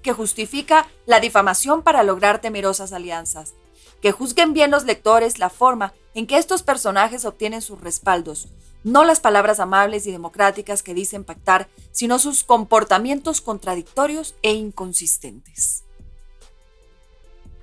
que 0.01 0.13
justifica 0.13 0.87
la 1.05 1.19
difamación 1.19 1.81
para 1.81 2.03
lograr 2.03 2.41
temerosas 2.41 2.91
alianzas? 2.91 3.53
Que 4.01 4.11
juzguen 4.11 4.53
bien 4.53 4.71
los 4.71 4.85
lectores 4.85 5.39
la 5.39 5.49
forma 5.49 5.93
en 6.13 6.27
que 6.27 6.37
estos 6.37 6.63
personajes 6.63 7.25
obtienen 7.25 7.61
sus 7.61 7.79
respaldos, 7.79 8.49
no 8.83 9.03
las 9.03 9.19
palabras 9.19 9.59
amables 9.59 10.07
y 10.07 10.11
democráticas 10.11 10.83
que 10.83 10.93
dicen 10.93 11.23
pactar, 11.23 11.67
sino 11.91 12.19
sus 12.19 12.43
comportamientos 12.43 13.41
contradictorios 13.41 14.35
e 14.41 14.53
inconsistentes. 14.53 15.83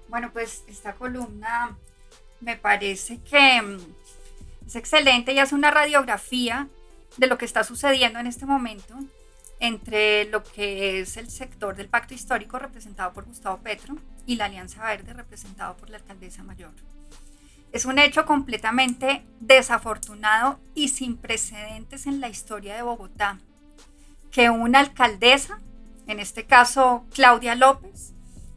Bueno, 0.08 0.30
pues 0.32 0.62
esta 0.68 0.94
columna 0.94 1.76
me 2.40 2.56
parece 2.56 3.18
que 3.22 3.62
mm, 3.62 3.78
es 4.66 4.76
excelente 4.76 5.32
y 5.32 5.38
hace 5.38 5.54
una 5.54 5.70
radiografía 5.70 6.68
de 7.16 7.26
lo 7.26 7.38
que 7.38 7.44
está 7.44 7.64
sucediendo 7.64 8.18
en 8.18 8.26
este 8.26 8.46
momento 8.46 8.94
entre 9.60 10.26
lo 10.26 10.42
que 10.42 11.00
es 11.00 11.16
el 11.16 11.30
sector 11.30 11.76
del 11.76 11.88
pacto 11.88 12.14
histórico 12.14 12.58
representado 12.58 13.12
por 13.12 13.24
Gustavo 13.24 13.58
Petro 13.58 13.96
y 14.26 14.36
la 14.36 14.46
Alianza 14.46 14.84
Verde 14.84 15.12
representado 15.12 15.76
por 15.76 15.90
la 15.90 15.96
alcaldesa 15.96 16.42
mayor. 16.42 16.72
Es 17.72 17.84
un 17.84 17.98
hecho 17.98 18.24
completamente 18.26 19.24
desafortunado 19.40 20.58
y 20.74 20.88
sin 20.88 21.16
precedentes 21.16 22.06
en 22.06 22.20
la 22.20 22.28
historia 22.28 22.76
de 22.76 22.82
Bogotá 22.82 23.38
que 24.30 24.50
una 24.50 24.80
alcaldesa, 24.80 25.60
en 26.06 26.20
este 26.20 26.44
caso 26.44 27.06
Claudia 27.14 27.54
López, 27.54 28.12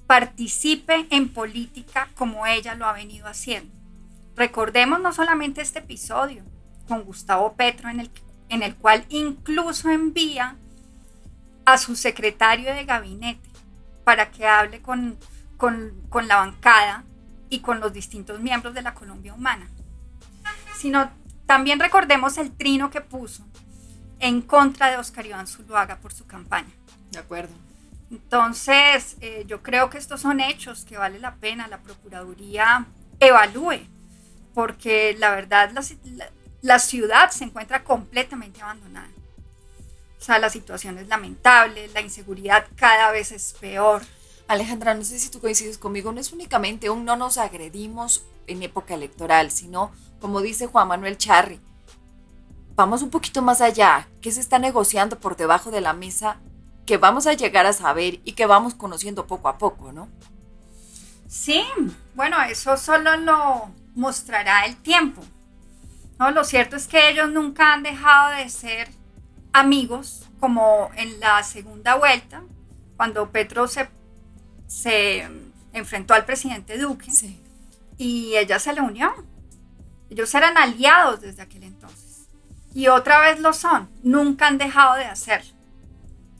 participe 0.07 1.07
en 1.11 1.29
política 1.29 2.09
como 2.15 2.45
ella 2.45 2.75
lo 2.75 2.85
ha 2.85 2.93
venido 2.93 3.27
haciendo. 3.27 3.73
Recordemos 4.35 4.99
no 5.01 5.13
solamente 5.13 5.61
este 5.61 5.79
episodio 5.79 6.43
con 6.87 7.03
Gustavo 7.03 7.53
Petro 7.53 7.89
en 7.89 7.99
el, 7.99 8.11
en 8.49 8.63
el 8.63 8.75
cual 8.75 9.05
incluso 9.09 9.89
envía 9.89 10.57
a 11.65 11.77
su 11.77 11.95
secretario 11.95 12.73
de 12.73 12.85
gabinete 12.85 13.49
para 14.03 14.31
que 14.31 14.47
hable 14.47 14.81
con, 14.81 15.17
con, 15.57 16.27
la 16.27 16.37
bancada 16.37 17.03
y 17.49 17.59
con 17.59 17.79
los 17.79 17.93
distintos 17.93 18.39
miembros 18.39 18.73
de 18.73 18.81
la 18.81 18.93
Colombia 18.93 19.33
Humana. 19.33 19.69
Sino 20.77 21.11
también 21.45 21.79
recordemos 21.79 22.37
el 22.37 22.51
trino 22.51 22.89
que 22.89 23.01
puso 23.01 23.45
en 24.19 24.41
contra 24.41 24.89
de 24.89 24.97
Oscar 24.97 25.25
Iván 25.25 25.47
Zuluaga 25.47 25.97
por 25.97 26.13
su 26.13 26.25
campaña. 26.25 26.71
De 27.11 27.19
acuerdo. 27.19 27.53
Entonces, 28.11 29.17
eh, 29.21 29.43
yo 29.47 29.61
creo 29.61 29.89
que 29.89 29.97
estos 29.97 30.21
son 30.21 30.39
hechos 30.39 30.85
que 30.85 30.97
vale 30.97 31.19
la 31.19 31.35
pena 31.35 31.67
la 31.67 31.79
Procuraduría 31.79 32.87
evalúe, 33.19 33.81
porque 34.53 35.15
la 35.19 35.31
verdad 35.31 35.71
la 36.61 36.79
ciudad 36.79 37.29
se 37.29 37.43
encuentra 37.43 37.83
completamente 37.83 38.61
abandonada. 38.61 39.09
O 40.19 40.21
sea, 40.21 40.39
la 40.39 40.49
situación 40.49 40.97
es 40.97 41.07
lamentable, 41.07 41.87
la 41.89 42.01
inseguridad 42.01 42.65
cada 42.75 43.11
vez 43.11 43.31
es 43.31 43.55
peor. 43.59 44.01
Alejandra, 44.47 44.93
no 44.93 45.03
sé 45.03 45.17
si 45.19 45.29
tú 45.29 45.39
coincides 45.39 45.77
conmigo, 45.77 46.11
no 46.11 46.19
es 46.19 46.33
únicamente 46.33 46.89
un 46.89 47.05
no 47.05 47.15
nos 47.15 47.37
agredimos 47.37 48.25
en 48.47 48.63
época 48.63 48.95
electoral, 48.95 49.51
sino, 49.51 49.91
como 50.19 50.41
dice 50.41 50.67
Juan 50.67 50.87
Manuel 50.87 51.17
Charri, 51.17 51.61
vamos 52.75 53.01
un 53.01 53.11
poquito 53.11 53.41
más 53.41 53.61
allá. 53.61 54.07
¿Qué 54.21 54.31
se 54.31 54.39
está 54.39 54.59
negociando 54.59 55.19
por 55.19 55.37
debajo 55.37 55.71
de 55.71 55.81
la 55.81 55.93
mesa 55.93 56.37
que 56.85 56.97
vamos 56.97 57.27
a 57.27 57.33
llegar 57.33 57.65
a 57.65 57.73
saber 57.73 58.19
y 58.25 58.33
que 58.33 58.45
vamos 58.45 58.73
conociendo 58.73 59.27
poco 59.27 59.47
a 59.47 59.57
poco, 59.57 59.91
¿no? 59.91 60.09
Sí, 61.27 61.63
bueno, 62.15 62.41
eso 62.41 62.75
solo 62.75 63.15
lo 63.17 63.71
mostrará 63.95 64.65
el 64.65 64.75
tiempo, 64.77 65.21
No, 66.17 66.31
lo 66.31 66.43
cierto 66.43 66.75
es 66.75 66.87
que 66.87 67.09
ellos 67.09 67.29
nunca 67.29 67.73
han 67.73 67.83
dejado 67.83 68.35
de 68.35 68.49
ser 68.49 68.98
amigos, 69.53 70.27
como 70.39 70.89
en 70.95 71.19
la 71.19 71.43
segunda 71.43 71.95
vuelta, 71.95 72.43
cuando 72.97 73.31
Petro 73.31 73.67
se, 73.67 73.89
se 74.67 75.27
enfrentó 75.73 76.13
al 76.13 76.25
presidente 76.25 76.77
Duque 76.77 77.11
y 77.97 78.35
ella 78.35 78.59
se 78.59 78.73
le 78.73 78.81
unió. 78.81 79.11
Ellos 80.09 80.33
eran 80.33 80.57
aliados 80.57 81.21
desde 81.21 81.43
aquel 81.43 81.63
entonces. 81.63 82.27
Y 82.73 82.87
otra 82.87 83.19
vez 83.19 83.39
lo 83.39 83.53
son. 83.53 83.89
Nunca 84.03 84.47
han 84.47 84.57
dejado 84.57 84.95
de 84.95 85.05
hacerlo. 85.05 85.53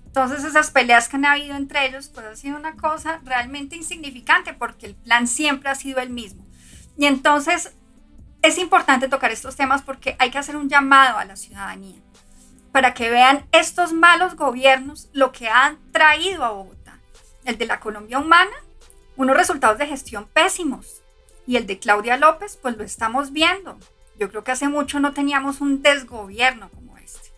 Entonces 0.06 0.44
esas 0.44 0.72
peleas 0.72 1.08
que 1.08 1.18
han 1.18 1.26
habido 1.26 1.56
entre 1.56 1.86
ellos, 1.86 2.10
pues 2.10 2.26
ha 2.26 2.36
sido 2.36 2.58
una 2.58 2.76
cosa 2.76 3.22
realmente 3.24 3.76
insignificante 3.76 4.54
porque 4.54 4.88
el 4.88 4.96
plan 4.96 5.28
siempre 5.28 5.70
ha 5.70 5.76
sido 5.76 6.00
el 6.00 6.10
mismo. 6.10 6.46
Y 6.98 7.06
entonces 7.06 7.74
es 8.42 8.58
importante 8.58 9.08
tocar 9.08 9.32
estos 9.32 9.56
temas 9.56 9.82
porque 9.82 10.16
hay 10.18 10.32
que 10.32 10.38
hacer 10.38 10.56
un 10.56 10.68
llamado 10.68 11.20
a 11.20 11.26
la 11.26 11.36
ciudadanía 11.36 12.02
para 12.72 12.94
que 12.94 13.10
vean 13.10 13.46
estos 13.52 13.94
malos 13.94 14.36
gobiernos 14.36 15.10
lo 15.14 15.32
que 15.32 15.50
han 15.50 15.78
traído 15.92 16.44
a 16.44 16.52
Bogotá. 16.52 17.00
El 17.46 17.58
de 17.58 17.66
la 17.66 17.80
Colombia 17.80 18.20
humana, 18.20 18.52
unos 19.18 19.36
resultados 19.36 19.78
de 19.78 19.88
gestión 19.88 20.28
pésimos. 20.32 21.02
Y 21.48 21.58
el 21.58 21.66
de 21.66 21.80
Claudia 21.80 22.18
López, 22.18 22.58
pues 22.62 22.78
lo 22.78 22.84
estamos 22.84 23.32
viendo. 23.32 23.78
Yo 24.20 24.30
creo 24.30 24.44
que 24.44 24.52
hace 24.52 24.68
mucho 24.68 25.00
no 25.00 25.14
teníamos 25.14 25.62
un 25.62 25.82
desgobierno 25.82 26.70
como 26.70 26.98
este. 26.98 27.32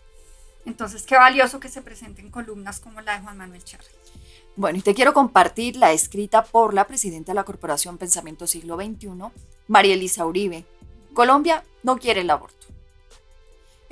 Entonces, 0.66 1.04
qué 1.04 1.16
valioso 1.16 1.60
que 1.60 1.68
se 1.68 1.80
presenten 1.80 2.30
columnas 2.30 2.80
como 2.80 3.00
la 3.00 3.14
de 3.14 3.22
Juan 3.22 3.38
Manuel 3.38 3.64
Charri. 3.64 3.86
Bueno, 4.54 4.78
y 4.78 4.82
te 4.82 4.94
quiero 4.94 5.14
compartir 5.14 5.76
la 5.76 5.92
escrita 5.92 6.44
por 6.44 6.74
la 6.74 6.86
presidenta 6.86 7.32
de 7.32 7.36
la 7.36 7.44
Corporación 7.44 7.96
Pensamiento 7.96 8.46
Siglo 8.46 8.76
XXI, 8.76 9.08
María 9.66 9.94
Elisa 9.94 10.26
Uribe. 10.26 10.66
Colombia 11.14 11.64
no 11.82 11.96
quiere 11.96 12.20
el 12.20 12.30
aborto. 12.30 12.61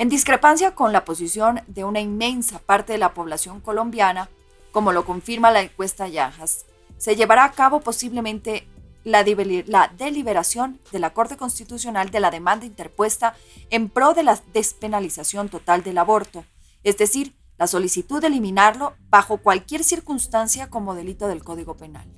En 0.01 0.09
discrepancia 0.09 0.75
con 0.75 0.95
la 0.95 1.05
posición 1.05 1.61
de 1.67 1.85
una 1.85 2.01
inmensa 2.01 2.59
parte 2.59 2.95
de 2.95 2.99
la 2.99 3.13
población 3.13 3.61
colombiana, 3.61 4.31
como 4.73 4.93
lo 4.93 5.05
confirma 5.05 5.51
la 5.51 5.61
encuesta 5.61 6.09
Yajas, 6.09 6.65
se 6.97 7.17
llevará 7.17 7.45
a 7.45 7.53
cabo 7.53 7.81
posiblemente 7.81 8.67
la, 9.05 9.23
deliberación 9.23 10.81
de 10.91 11.01
la 11.01 11.13
Corte 11.13 11.37
Constitucional 11.37 12.09
de 12.09 12.19
la 12.21 12.31
demanda 12.31 12.65
interpuesta 12.65 13.35
en 13.69 13.91
pro 13.91 14.15
de 14.15 14.23
la 14.23 14.41
despenalización 14.55 15.51
total 15.51 15.83
del 15.83 15.99
aborto, 15.99 16.47
es 16.83 16.97
decir, 16.97 17.37
la 17.59 17.67
solicitud 17.67 18.23
de 18.23 18.29
eliminarlo 18.29 18.95
bajo 19.11 19.37
cualquier 19.37 19.85
circunstancia 19.85 20.71
como 20.71 20.95
delito 20.95 21.29
del 21.29 21.45
Código 21.45 21.77
Penal. 21.77 22.09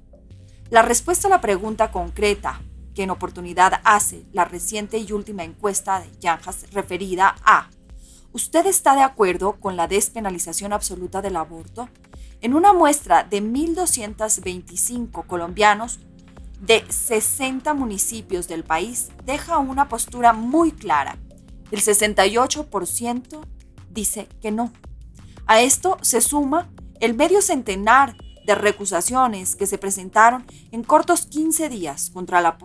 La 0.70 0.82
respuesta 0.82 1.26
a 1.26 1.30
la 1.30 1.40
pregunta 1.40 1.90
concreta 1.90 2.62
que 2.94 3.04
en 3.04 3.10
oportunidad 3.10 3.80
hace 3.84 4.24
la 4.32 4.44
reciente 4.44 4.98
y 4.98 5.12
última 5.12 5.44
encuesta 5.44 6.00
de 6.00 6.10
Yanjas 6.20 6.66
referida 6.72 7.36
a 7.44 7.68
¿Usted 8.34 8.64
está 8.64 8.94
de 8.94 9.02
acuerdo 9.02 9.60
con 9.60 9.76
la 9.76 9.88
despenalización 9.88 10.72
absoluta 10.72 11.20
del 11.20 11.36
aborto? 11.36 11.90
En 12.40 12.54
una 12.54 12.72
muestra 12.72 13.24
de 13.24 13.42
1.225 13.42 15.26
colombianos 15.26 16.00
de 16.58 16.82
60 16.88 17.74
municipios 17.74 18.48
del 18.48 18.64
país 18.64 19.10
deja 19.26 19.58
una 19.58 19.90
postura 19.90 20.32
muy 20.32 20.72
clara. 20.72 21.18
El 21.70 21.80
68% 21.80 23.46
dice 23.90 24.28
que 24.40 24.50
no. 24.50 24.72
A 25.46 25.60
esto 25.60 25.98
se 26.00 26.22
suma 26.22 26.70
el 27.00 27.14
medio 27.14 27.42
centenar 27.42 28.16
de 28.44 28.54
recusaciones 28.54 29.56
que 29.56 29.66
se 29.66 29.78
presentaron 29.78 30.44
en 30.70 30.82
cortos 30.82 31.26
15 31.26 31.68
días 31.68 32.10
contra 32.10 32.40
la, 32.40 32.58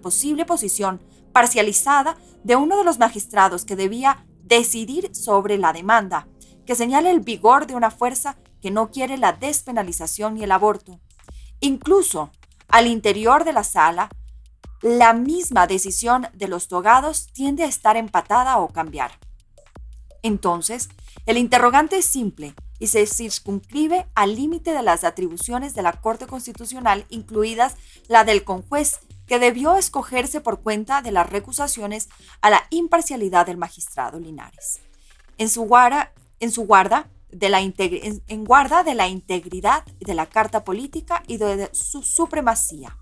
posible 0.00 0.44
posición 0.44 1.00
parcializada 1.32 2.16
de 2.44 2.56
uno 2.56 2.76
de 2.76 2.84
los 2.84 2.98
magistrados 2.98 3.64
que 3.64 3.76
debía 3.76 4.24
decidir 4.42 5.14
sobre 5.14 5.58
la 5.58 5.72
demanda, 5.72 6.28
que 6.66 6.74
señala 6.74 7.10
el 7.10 7.20
vigor 7.20 7.66
de 7.66 7.74
una 7.74 7.90
fuerza 7.90 8.38
que 8.60 8.70
no 8.70 8.90
quiere 8.90 9.16
la 9.16 9.32
despenalización 9.32 10.36
y 10.36 10.44
el 10.44 10.52
aborto. 10.52 11.00
Incluso 11.60 12.30
al 12.68 12.86
interior 12.86 13.44
de 13.44 13.52
la 13.52 13.64
sala, 13.64 14.10
la 14.82 15.12
misma 15.12 15.66
decisión 15.66 16.28
de 16.32 16.48
los 16.48 16.68
togados 16.68 17.26
tiende 17.32 17.64
a 17.64 17.68
estar 17.68 17.96
empatada 17.96 18.58
o 18.58 18.68
cambiar. 18.68 19.12
Entonces, 20.22 20.88
el 21.26 21.36
interrogante 21.36 21.98
es 21.98 22.04
simple 22.04 22.54
y 22.80 22.88
se 22.88 23.06
circunscribe 23.06 24.08
al 24.16 24.34
límite 24.34 24.72
de 24.72 24.82
las 24.82 25.04
atribuciones 25.04 25.74
de 25.74 25.82
la 25.82 25.92
Corte 25.92 26.26
Constitucional, 26.26 27.06
incluidas 27.10 27.76
la 28.08 28.24
del 28.24 28.42
conjuez, 28.42 28.98
que 29.26 29.38
debió 29.38 29.76
escogerse 29.76 30.40
por 30.40 30.60
cuenta 30.60 31.02
de 31.02 31.12
las 31.12 31.30
recusaciones 31.30 32.08
a 32.40 32.50
la 32.50 32.66
imparcialidad 32.70 33.46
del 33.46 33.58
magistrado 33.58 34.18
Linares. 34.18 34.80
En 35.38 35.48
su 35.48 35.62
guarda, 35.62 36.12
en 36.40 36.50
su 36.50 36.62
guarda 36.62 37.08
de 37.30 37.48
la 37.48 37.60
en, 37.60 38.44
guarda 38.44 38.82
de 38.82 38.94
la 38.94 39.06
integridad 39.06 39.84
de 40.00 40.14
la 40.14 40.26
Carta 40.26 40.64
Política 40.64 41.22
y 41.28 41.36
de 41.36 41.68
su 41.72 42.02
supremacía, 42.02 42.96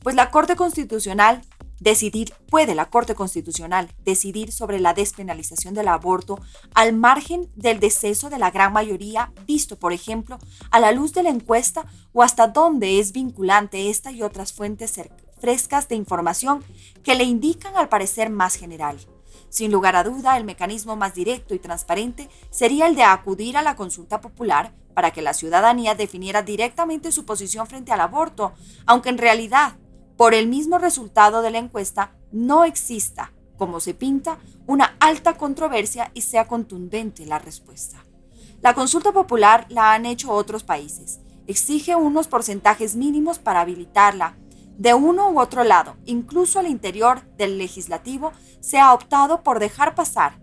pues 0.00 0.14
la 0.14 0.30
Corte 0.30 0.54
Constitucional 0.54 1.42
decidir, 1.80 2.32
puede 2.48 2.74
la 2.74 2.90
Corte 2.90 3.14
Constitucional 3.14 3.90
decidir 4.04 4.52
sobre 4.52 4.80
la 4.80 4.94
despenalización 4.94 5.74
del 5.74 5.88
aborto 5.88 6.38
al 6.74 6.92
margen 6.92 7.50
del 7.56 7.80
deceso 7.80 8.30
de 8.30 8.38
la 8.38 8.50
gran 8.50 8.72
mayoría, 8.72 9.32
visto, 9.46 9.78
por 9.78 9.92
ejemplo, 9.92 10.38
a 10.70 10.80
la 10.80 10.92
luz 10.92 11.12
de 11.12 11.22
la 11.22 11.30
encuesta 11.30 11.86
o 12.12 12.22
hasta 12.22 12.48
dónde 12.48 12.98
es 12.98 13.12
vinculante 13.12 13.90
esta 13.90 14.10
y 14.10 14.22
otras 14.22 14.52
fuentes 14.52 15.00
frescas 15.40 15.88
de 15.88 15.96
información 15.96 16.64
que 17.02 17.14
le 17.14 17.24
indican 17.24 17.76
al 17.76 17.88
parecer 17.88 18.30
más 18.30 18.54
general. 18.54 18.98
Sin 19.48 19.70
lugar 19.70 19.94
a 19.94 20.04
duda, 20.04 20.36
el 20.36 20.44
mecanismo 20.44 20.96
más 20.96 21.14
directo 21.14 21.54
y 21.54 21.58
transparente 21.58 22.28
sería 22.50 22.86
el 22.86 22.96
de 22.96 23.04
acudir 23.04 23.56
a 23.56 23.62
la 23.62 23.76
consulta 23.76 24.20
popular 24.20 24.74
para 24.94 25.12
que 25.12 25.22
la 25.22 25.34
ciudadanía 25.34 25.94
definiera 25.94 26.42
directamente 26.42 27.12
su 27.12 27.24
posición 27.24 27.66
frente 27.66 27.92
al 27.92 28.00
aborto, 28.00 28.52
aunque 28.86 29.10
en 29.10 29.18
realidad 29.18 29.76
por 30.16 30.34
el 30.34 30.46
mismo 30.46 30.78
resultado 30.78 31.42
de 31.42 31.50
la 31.50 31.58
encuesta 31.58 32.12
no 32.30 32.64
exista, 32.64 33.32
como 33.56 33.80
se 33.80 33.94
pinta, 33.94 34.38
una 34.66 34.96
alta 35.00 35.36
controversia 35.36 36.10
y 36.14 36.22
sea 36.22 36.46
contundente 36.46 37.26
la 37.26 37.38
respuesta. 37.38 38.04
La 38.60 38.74
consulta 38.74 39.12
popular 39.12 39.66
la 39.68 39.92
han 39.92 40.06
hecho 40.06 40.32
otros 40.32 40.64
países. 40.64 41.20
Exige 41.46 41.96
unos 41.96 42.28
porcentajes 42.28 42.96
mínimos 42.96 43.38
para 43.38 43.60
habilitarla. 43.60 44.36
De 44.78 44.94
uno 44.94 45.30
u 45.30 45.38
otro 45.38 45.62
lado, 45.62 45.96
incluso 46.04 46.58
al 46.58 46.66
interior 46.66 47.22
del 47.36 47.58
legislativo, 47.58 48.32
se 48.60 48.78
ha 48.78 48.92
optado 48.92 49.42
por 49.42 49.60
dejar 49.60 49.94
pasar, 49.94 50.40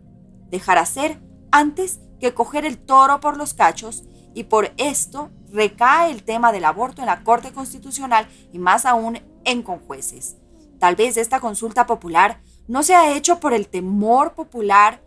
dejar 0.50 0.78
hacer, 0.78 1.20
antes 1.52 2.00
que 2.20 2.34
coger 2.34 2.66
el 2.66 2.78
toro 2.78 3.20
por 3.20 3.36
los 3.36 3.54
cachos, 3.54 4.04
y 4.34 4.44
por 4.46 4.72
esto 4.78 5.32
recae 5.52 6.12
el 6.12 6.24
tema 6.24 6.52
del 6.52 6.66
aborto 6.66 7.02
en 7.02 7.08
la 7.08 7.24
Corte 7.24 7.52
Constitucional 7.52 8.28
y 8.54 8.60
más 8.60 8.86
aún 8.86 9.20
en 9.46 9.64
conjueces. 9.64 10.38
Tal 10.80 10.96
vez 10.96 11.18
esta 11.18 11.40
consulta 11.40 11.86
popular 11.86 12.42
no 12.68 12.84
se 12.84 12.96
ha 12.96 13.16
hecho 13.16 13.40
por 13.40 13.54
el 13.54 13.68
temor 13.68 14.34
popular, 14.34 15.02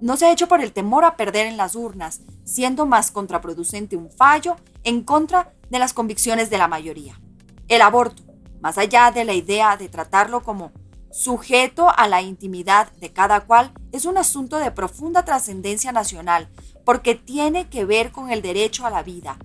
no 0.00 0.16
se 0.16 0.26
ha 0.26 0.32
hecho 0.32 0.48
por 0.48 0.60
el 0.60 0.72
temor 0.72 1.04
a 1.04 1.16
perder 1.16 1.46
en 1.46 1.56
las 1.56 1.76
urnas, 1.76 2.22
siendo 2.44 2.86
más 2.86 3.10
contraproducente 3.10 3.96
un 3.96 4.10
fallo 4.10 4.56
en 4.82 5.02
contra 5.02 5.52
de 5.70 5.78
las 5.78 5.92
convicciones 5.92 6.50
de 6.50 6.58
la 6.58 6.68
mayoría. 6.68 7.20
El 7.68 7.82
aborto, 7.82 8.24
más 8.60 8.78
allá 8.78 9.10
de 9.12 9.24
la 9.24 9.34
idea 9.34 9.76
de 9.76 9.88
tratarlo 9.88 10.42
como 10.42 10.72
sujeto 11.12 11.88
a 11.88 12.08
la 12.08 12.22
intimidad 12.22 12.90
de 12.94 13.12
cada 13.12 13.42
cual, 13.42 13.72
es 13.92 14.06
un 14.06 14.18
asunto 14.18 14.58
de 14.58 14.70
profunda 14.70 15.24
trascendencia 15.24 15.92
nacional, 15.92 16.48
porque 16.84 17.14
tiene 17.14 17.68
que 17.68 17.84
ver 17.84 18.10
con 18.10 18.30
el 18.30 18.42
derecho 18.42 18.86
a 18.86 18.90
la 18.90 19.02
vida. 19.02 19.38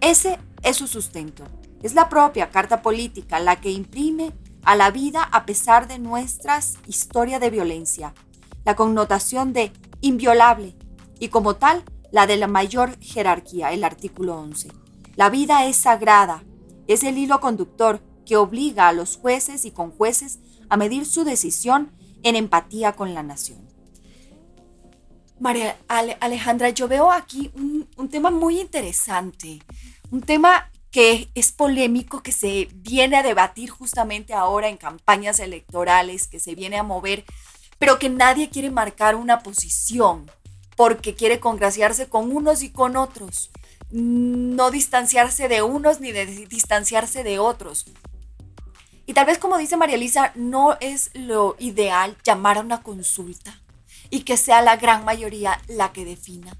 Ese 0.00 0.38
es 0.62 0.76
su 0.76 0.86
sustento. 0.86 1.44
Es 1.82 1.94
la 1.94 2.08
propia 2.08 2.50
carta 2.50 2.82
política 2.82 3.38
la 3.38 3.60
que 3.60 3.70
imprime 3.70 4.32
a 4.64 4.74
la 4.74 4.90
vida 4.90 5.22
a 5.22 5.46
pesar 5.46 5.86
de 5.86 5.98
nuestras 5.98 6.76
historia 6.86 7.38
de 7.38 7.50
violencia, 7.50 8.14
la 8.64 8.74
connotación 8.74 9.52
de 9.52 9.72
inviolable 10.00 10.74
y 11.20 11.28
como 11.28 11.56
tal 11.56 11.84
la 12.10 12.26
de 12.26 12.36
la 12.36 12.48
mayor 12.48 12.98
jerarquía, 13.00 13.72
el 13.72 13.84
artículo 13.84 14.36
11. 14.38 14.68
La 15.14 15.30
vida 15.30 15.66
es 15.66 15.76
sagrada, 15.76 16.42
es 16.88 17.04
el 17.04 17.16
hilo 17.16 17.40
conductor 17.40 18.00
que 18.26 18.36
obliga 18.36 18.88
a 18.88 18.92
los 18.92 19.16
jueces 19.16 19.64
y 19.64 19.70
conjueces 19.70 20.40
a 20.68 20.76
medir 20.76 21.06
su 21.06 21.24
decisión 21.24 21.92
en 22.24 22.34
empatía 22.34 22.92
con 22.92 23.14
la 23.14 23.22
nación. 23.22 23.68
María 25.38 25.76
Alejandra, 25.86 26.70
yo 26.70 26.88
veo 26.88 27.12
aquí 27.12 27.52
un 27.54 28.08
tema 28.08 28.30
muy 28.30 28.60
interesante, 28.60 29.60
un 30.10 30.20
tema 30.20 30.68
que 30.90 31.28
es 31.34 31.52
polémico, 31.52 32.22
que 32.22 32.32
se 32.32 32.68
viene 32.72 33.16
a 33.16 33.22
debatir 33.22 33.70
justamente 33.70 34.32
ahora 34.34 34.68
en 34.68 34.76
campañas 34.76 35.38
electorales, 35.38 36.26
que 36.26 36.40
se 36.40 36.54
viene 36.54 36.78
a 36.78 36.82
mover, 36.82 37.24
pero 37.78 37.98
que 37.98 38.08
nadie 38.08 38.48
quiere 38.48 38.70
marcar 38.70 39.14
una 39.14 39.40
posición 39.40 40.30
porque 40.76 41.14
quiere 41.14 41.40
congraciarse 41.40 42.08
con 42.08 42.34
unos 42.34 42.62
y 42.62 42.70
con 42.70 42.96
otros, 42.96 43.50
no 43.90 44.70
distanciarse 44.70 45.48
de 45.48 45.62
unos 45.62 46.00
ni 46.00 46.12
de 46.12 46.26
distanciarse 46.26 47.24
de 47.24 47.38
otros. 47.38 47.86
Y 49.04 49.14
tal 49.14 49.26
vez 49.26 49.38
como 49.38 49.58
dice 49.58 49.76
María 49.76 49.96
Elisa, 49.96 50.32
no 50.34 50.76
es 50.80 51.10
lo 51.14 51.56
ideal 51.58 52.16
llamar 52.24 52.58
a 52.58 52.60
una 52.60 52.82
consulta 52.82 53.60
y 54.10 54.20
que 54.20 54.36
sea 54.36 54.62
la 54.62 54.76
gran 54.76 55.04
mayoría 55.04 55.60
la 55.66 55.92
que 55.92 56.04
defina. 56.04 56.56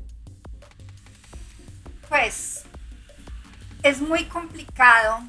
Pues 2.09 2.65
es 3.83 4.01
muy 4.01 4.25
complicado 4.25 5.21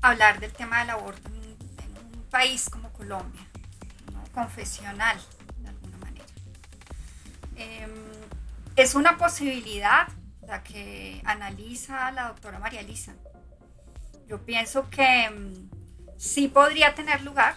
hablar 0.00 0.40
del 0.40 0.52
tema 0.52 0.80
del 0.80 0.90
aborto 0.90 1.28
en, 1.28 1.36
un 1.36 2.22
país 2.30 2.68
como 2.68 2.92
Colombia, 2.92 3.40
confesional 4.34 5.18
de 5.58 5.68
alguna 5.68 5.96
manera. 5.98 6.26
Em, 7.56 7.90
es 8.76 8.94
una 8.94 9.16
posibilidad 9.16 10.08
la 10.46 10.62
que 10.62 11.22
analiza 11.24 12.10
la 12.12 12.28
doctora 12.28 12.58
María 12.58 12.80
Elisa. 12.80 13.14
Yo 14.28 14.44
pienso 14.44 14.90
que 14.90 15.24
em, 15.24 15.68
sí 16.18 16.48
podría 16.48 16.94
tener 16.94 17.22
lugar 17.22 17.56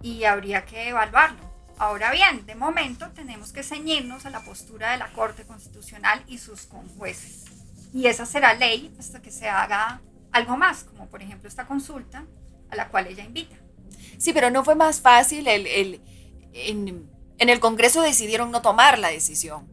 y 0.00 0.24
habría 0.24 0.64
que 0.64 0.88
evaluarlo. 0.88 1.52
Ahora 1.78 2.12
bien, 2.12 2.46
de 2.46 2.54
momento 2.54 3.10
tenemos 3.10 3.52
que 3.52 3.62
ceñirnos 3.62 4.26
a 4.26 4.30
la 4.30 4.40
postura 4.44 4.92
de 4.92 4.98
la 4.98 5.12
Corte 5.12 5.44
Constitucional 5.44 6.22
y 6.28 6.38
sus 6.38 6.66
conjueces. 6.66 7.41
Y 7.92 8.06
esa 8.06 8.26
será 8.26 8.54
ley 8.54 8.94
hasta 8.98 9.20
que 9.20 9.30
se 9.30 9.48
haga 9.48 10.00
algo 10.32 10.56
más, 10.56 10.84
como 10.84 11.08
por 11.08 11.22
ejemplo 11.22 11.48
esta 11.48 11.66
consulta 11.66 12.24
a 12.70 12.76
la 12.76 12.88
cual 12.88 13.06
ella 13.06 13.24
invita. 13.24 13.56
Sí, 14.18 14.32
pero 14.32 14.50
no 14.50 14.64
fue 14.64 14.74
más 14.74 15.00
fácil, 15.00 15.46
el, 15.46 16.00
en, 16.52 17.08
el 17.38 17.60
Congreso 17.60 18.02
decidieron 18.02 18.50
no 18.50 18.62
tomar 18.62 18.98
la 18.98 19.08
decisión, 19.08 19.68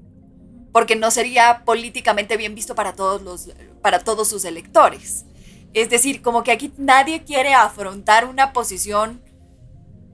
porque 0.71 0.95
no 0.95 1.11
sería 1.11 1.63
políticamente 1.65 2.35
bien 2.35 2.55
visto 2.55 2.75
para 2.75 2.93
todos, 2.93 3.21
los, 3.21 3.49
para 3.81 3.99
todos 3.99 4.27
sus 4.27 4.43
electores. 4.43 5.25
Es 5.73 5.89
decir, 5.89 6.21
como 6.21 6.43
que 6.43 6.51
aquí 6.51 6.73
nadie 6.77 7.23
quiere 7.23 7.53
afrontar 7.53 8.25
una 8.25 8.53
posición 8.53 9.21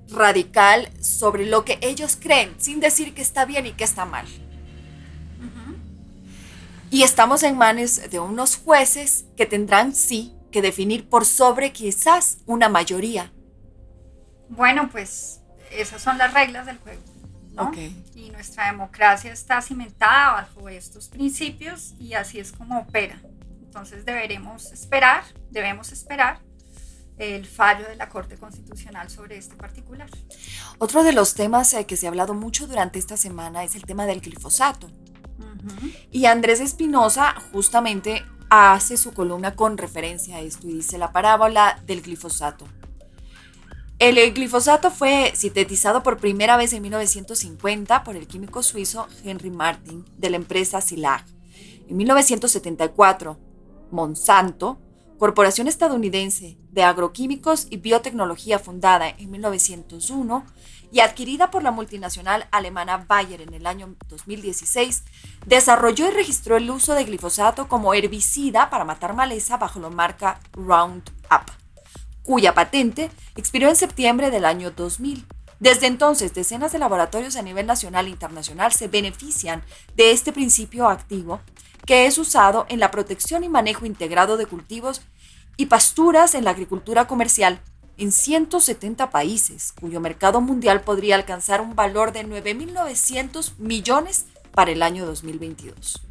radical 0.10 0.92
sobre 1.02 1.46
lo 1.46 1.66
que 1.66 1.80
ellos 1.82 2.18
creen, 2.20 2.54
sin 2.58 2.80
decir 2.80 3.14
que 3.14 3.22
está 3.22 3.46
bien 3.46 3.66
y 3.66 3.72
que 3.72 3.84
está 3.84 4.06
mal. 4.06 4.28
Y 6.96 7.04
estamos 7.04 7.44
en 7.44 7.58
manos 7.58 8.00
de 8.10 8.20
unos 8.22 8.56
jueces 8.56 9.26
que 9.36 9.46
tendrán, 9.46 9.94
sí, 9.94 10.34
que 10.50 10.62
definir 10.62 11.10
por 11.10 11.26
sobre 11.26 11.74
quizás 11.74 12.38
una 12.46 12.70
mayoría. 12.70 13.34
Bueno, 14.48 14.88
pues 14.90 15.42
esas 15.72 16.02
son 16.02 16.18
las 16.18 16.34
reglas 16.34 16.66
del 16.66 16.78
juego. 16.78 17.02
¿no? 17.52 17.74
Y 18.16 18.30
nuestra 18.30 18.68
democracia 18.68 19.34
está 19.34 19.62
cimentada 19.62 20.32
bajo 20.32 20.70
estos 20.70 21.10
principios 21.10 21.96
y 22.00 22.14
así 22.14 22.40
es 22.40 22.54
como 22.54 22.80
opera. 22.80 23.20
Entonces 23.66 24.06
deberemos 24.06 24.72
esperar, 24.72 25.26
debemos 25.52 25.92
esperar 25.92 26.40
el 27.18 27.46
fallo 27.46 27.90
de 27.90 27.98
la 27.98 28.08
Corte 28.08 28.38
Constitucional 28.38 29.10
sobre 29.10 29.36
este 29.36 29.58
particular. 29.58 30.10
Otro 30.78 31.04
de 31.04 31.12
los 31.12 31.34
temas 31.34 31.74
eh, 31.74 31.86
que 31.86 31.98
se 31.98 32.06
ha 32.06 32.10
hablado 32.10 32.34
mucho 32.34 32.68
durante 32.68 33.00
esta 33.00 33.18
semana 33.18 33.66
es 33.66 33.76
el 33.76 33.84
tema 33.84 34.06
del 34.06 34.22
glifosato. 34.22 34.90
Y 36.12 36.26
Andrés 36.26 36.60
Espinosa 36.60 37.36
justamente 37.52 38.24
hace 38.50 38.98
su 38.98 39.14
columna 39.14 39.56
con 39.56 39.78
referencia 39.78 40.38
a 40.38 40.42
esto 40.42 40.68
y 40.68 40.74
dice 40.74 40.98
la 40.98 41.12
parábola 41.12 41.82
del 41.86 42.02
glifosato. 42.02 42.66
El 43.98 44.34
glifosato 44.34 44.92
fue 44.92 45.32
sintetizado 45.36 46.04
por 46.04 46.18
primera 46.18 46.58
vez 46.58 46.74
en 46.74 46.82
1950 46.82 48.04
por 48.04 48.16
el 48.16 48.28
químico 48.28 48.62
suizo 48.62 49.08
Henry 49.24 49.50
Martin 49.50 50.06
de 50.18 50.30
la 50.30 50.36
empresa 50.36 50.82
Silag. 50.82 51.24
En 51.88 51.96
1974, 51.98 53.38
Monsanto 53.92 54.80
corporación 55.18 55.68
estadounidense 55.68 56.58
de 56.72 56.84
agroquímicos 56.84 57.68
y 57.70 57.78
biotecnología 57.78 58.60
fundada 58.60 59.10
en 59.10 59.32
1901 59.32 60.46
y 60.92 61.00
adquirida 61.00 61.52
por 61.52 61.64
la 61.64 61.72
multinacional 61.72 62.48
alemana 62.52 63.06
Bayer 63.08 63.42
en 63.42 63.54
el 63.54 63.68
año 63.68 63.96
2016, 64.08 65.04
desarrolló 65.46 66.08
y 66.08 66.12
registró 66.12 66.58
el 66.58 66.70
uso 66.70 66.94
de 66.94 67.04
glifosato 67.04 67.68
como 67.68 67.94
herbicida 67.94 68.70
para 68.70 68.86
matar 68.86 69.14
maleza 69.14 69.58
bajo 69.58 69.80
la 69.80 69.90
marca 69.90 70.40
Roundup, 70.54 71.52
cuya 72.24 72.54
patente 72.54 73.10
expiró 73.36 73.70
en 73.70 73.76
septiembre 73.76 74.32
del 74.32 74.46
año 74.46 74.72
2000. 74.72 75.26
Desde 75.60 75.88
entonces, 75.88 76.34
decenas 76.34 76.74
de 76.74 76.80
laboratorios 76.80 77.38
a 77.38 77.42
nivel 77.42 77.66
nacional 77.66 78.08
e 78.08 78.10
internacional 78.10 78.74
se 78.74 78.88
benefician 78.88 79.64
de 79.96 80.12
este 80.12 80.34
principio 80.34 80.88
activo 80.90 81.40
que 81.86 82.06
es 82.06 82.18
usado 82.18 82.66
en 82.70 82.80
la 82.80 82.92
protección 82.92 83.44
y 83.44 83.50
manejo 83.50 83.86
integrado 83.86 84.38
de 84.38 84.46
cultivos 84.46 85.02
y 85.58 85.68
pasturas 85.68 86.36
en 86.36 86.44
la 86.44 86.52
agricultura 86.52 87.08
comercial 87.08 87.62
en 87.98 88.12
170 88.12 89.10
países, 89.10 89.72
cuyo 89.72 90.00
mercado 90.00 90.42
mundial 90.42 90.82
podría 90.82 91.16
alcanzar 91.16 91.62
un 91.62 91.76
valor 91.76 92.12
de 92.12 92.26
9.900 92.26 93.58
millones 93.58 94.26
para 94.52 94.72
el 94.72 94.84
año 94.84 95.06
2022. 95.06 96.02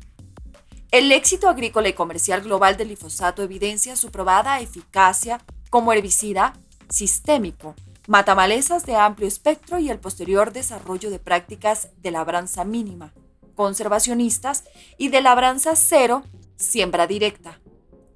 El 0.91 1.11
éxito 1.13 1.49
agrícola 1.49 1.89
y 1.89 1.93
comercial 1.93 2.41
global 2.43 2.77
del 2.77 2.89
glifosato 2.89 3.43
evidencia 3.43 3.97
su 3.97 4.11
probada 4.11 4.61
eficacia 4.61 5.41
como 5.69 5.93
herbicida 5.93 6.55
sistémico, 6.89 7.75
mata 8.07 8.35
malezas 8.35 8.87
de 8.87 8.95
amplio 8.95 9.27
espectro 9.27 9.79
y 9.79 9.91
el 9.91 9.99
posterior 9.99 10.53
desarrollo 10.53 11.11
de 11.11 11.19
prácticas 11.19 11.89
de 12.01 12.13
labranza 12.13 12.65
mínima, 12.65 13.13
conservacionistas 13.55 14.65
y 14.99 15.09
de 15.09 15.21
labranza 15.21 15.77
cero, 15.77 16.25
siembra 16.57 17.07
directa, 17.07 17.61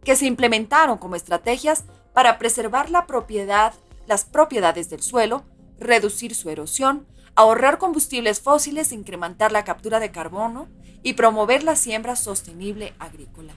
que 0.04 0.16
se 0.16 0.26
implementaron 0.26 0.98
como 0.98 1.16
estrategias 1.16 1.84
para 2.12 2.38
preservar 2.38 2.90
la 2.90 3.06
propiedad, 3.06 3.74
las 4.06 4.24
propiedades 4.24 4.90
del 4.90 5.02
suelo, 5.02 5.44
reducir 5.78 6.34
su 6.34 6.50
erosión, 6.50 7.06
ahorrar 7.34 7.78
combustibles 7.78 8.40
fósiles, 8.40 8.92
incrementar 8.92 9.52
la 9.52 9.64
captura 9.64 10.00
de 10.00 10.10
carbono 10.10 10.68
y 11.02 11.12
promover 11.12 11.62
la 11.62 11.76
siembra 11.76 12.16
sostenible 12.16 12.94
agrícola. 12.98 13.54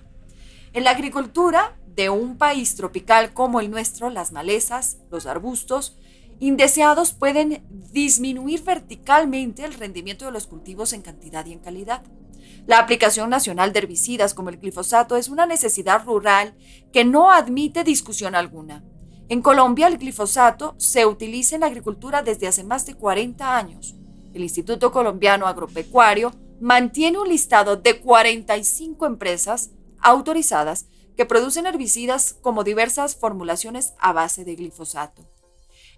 En 0.74 0.84
la 0.84 0.92
agricultura 0.92 1.76
de 1.88 2.10
un 2.10 2.38
país 2.38 2.76
tropical 2.76 3.34
como 3.34 3.60
el 3.60 3.72
nuestro, 3.72 4.10
las 4.10 4.32
malezas, 4.32 4.98
los 5.10 5.26
arbustos, 5.26 5.98
indeseados 6.42 7.14
pueden 7.14 7.64
disminuir 7.94 8.64
verticalmente 8.64 9.64
el 9.64 9.76
rendimiento 9.76 10.26
de 10.26 10.32
los 10.32 10.48
cultivos 10.48 10.92
en 10.92 11.04
cantidad 11.04 11.46
y 11.46 11.54
en 11.54 11.60
calidad. 11.60 12.02
La 12.66 12.80
aplicación 12.80 13.30
nacional 13.30 13.72
de 13.72 13.80
herbicidas 13.80 14.34
como 14.34 14.50
el 14.50 14.58
glifosato 14.58 15.18
es 15.18 15.30
una 15.30 15.46
necesidad 15.46 16.04
rural 16.04 16.56
que 16.92 17.06
no 17.06 17.30
admite 17.30 17.84
discusión 17.84 18.34
alguna. 18.34 18.84
En 19.30 19.44
Colombia 19.44 19.88
el 19.88 20.00
glifosato 20.00 20.74
se 20.80 21.06
utiliza 21.06 21.56
en 21.56 21.62
la 21.62 21.68
agricultura 21.68 22.24
desde 22.24 22.48
hace 22.48 22.64
más 22.64 22.88
de 22.88 22.96
40 22.96 23.56
años. 23.56 23.96
El 24.34 24.42
Instituto 24.42 24.92
Colombiano 24.92 25.46
Agropecuario 25.46 26.32
mantiene 26.60 27.20
un 27.20 27.30
listado 27.30 27.76
de 27.76 28.00
45 28.02 29.06
empresas 29.06 29.70
autorizadas 30.00 30.88
que 31.16 31.28
producen 31.28 31.68
herbicidas 31.68 32.34
como 32.34 32.64
diversas 32.64 33.16
formulaciones 33.16 33.94
a 34.00 34.12
base 34.12 34.44
de 34.44 34.56
glifosato. 34.56 35.30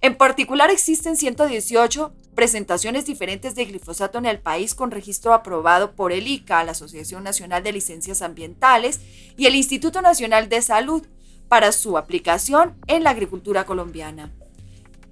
En 0.04 0.16
particular, 0.16 0.70
existen 0.70 1.16
118 1.16 2.14
presentaciones 2.36 3.06
diferentes 3.06 3.56
de 3.56 3.64
glifosato 3.64 4.18
en 4.18 4.26
el 4.26 4.38
país 4.38 4.76
con 4.76 4.92
registro 4.92 5.34
aprobado 5.34 5.96
por 5.96 6.12
el 6.12 6.28
ICA, 6.28 6.66
la 6.66 6.74
Asociación 6.74 7.24
Nacional 7.24 7.64
de 7.64 7.72
Licencias 7.72 8.22
Ambientales, 8.22 9.00
y 9.38 9.46
el 9.46 9.56
Instituto 9.56 10.02
Nacional 10.02 10.50
de 10.50 10.62
Salud 10.62 11.08
para 11.48 11.72
su 11.72 11.98
aplicación 11.98 12.76
en 12.88 13.06
la 13.06 13.12
agricultura 13.12 13.66
colombiana. 13.66 14.34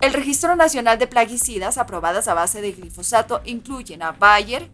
El 0.01 0.11
Registro 0.11 0.57
Nacional 0.57 0.99
de 0.99 1.07
Plaguicidas 1.07 1.77
aprobadas 1.77 2.27
a 2.27 2.33
base 2.33 2.61
de 2.61 2.73
glifosato 2.73 3.39
incluyen 3.45 4.03
a 4.03 4.11
Bayer, 4.11 4.69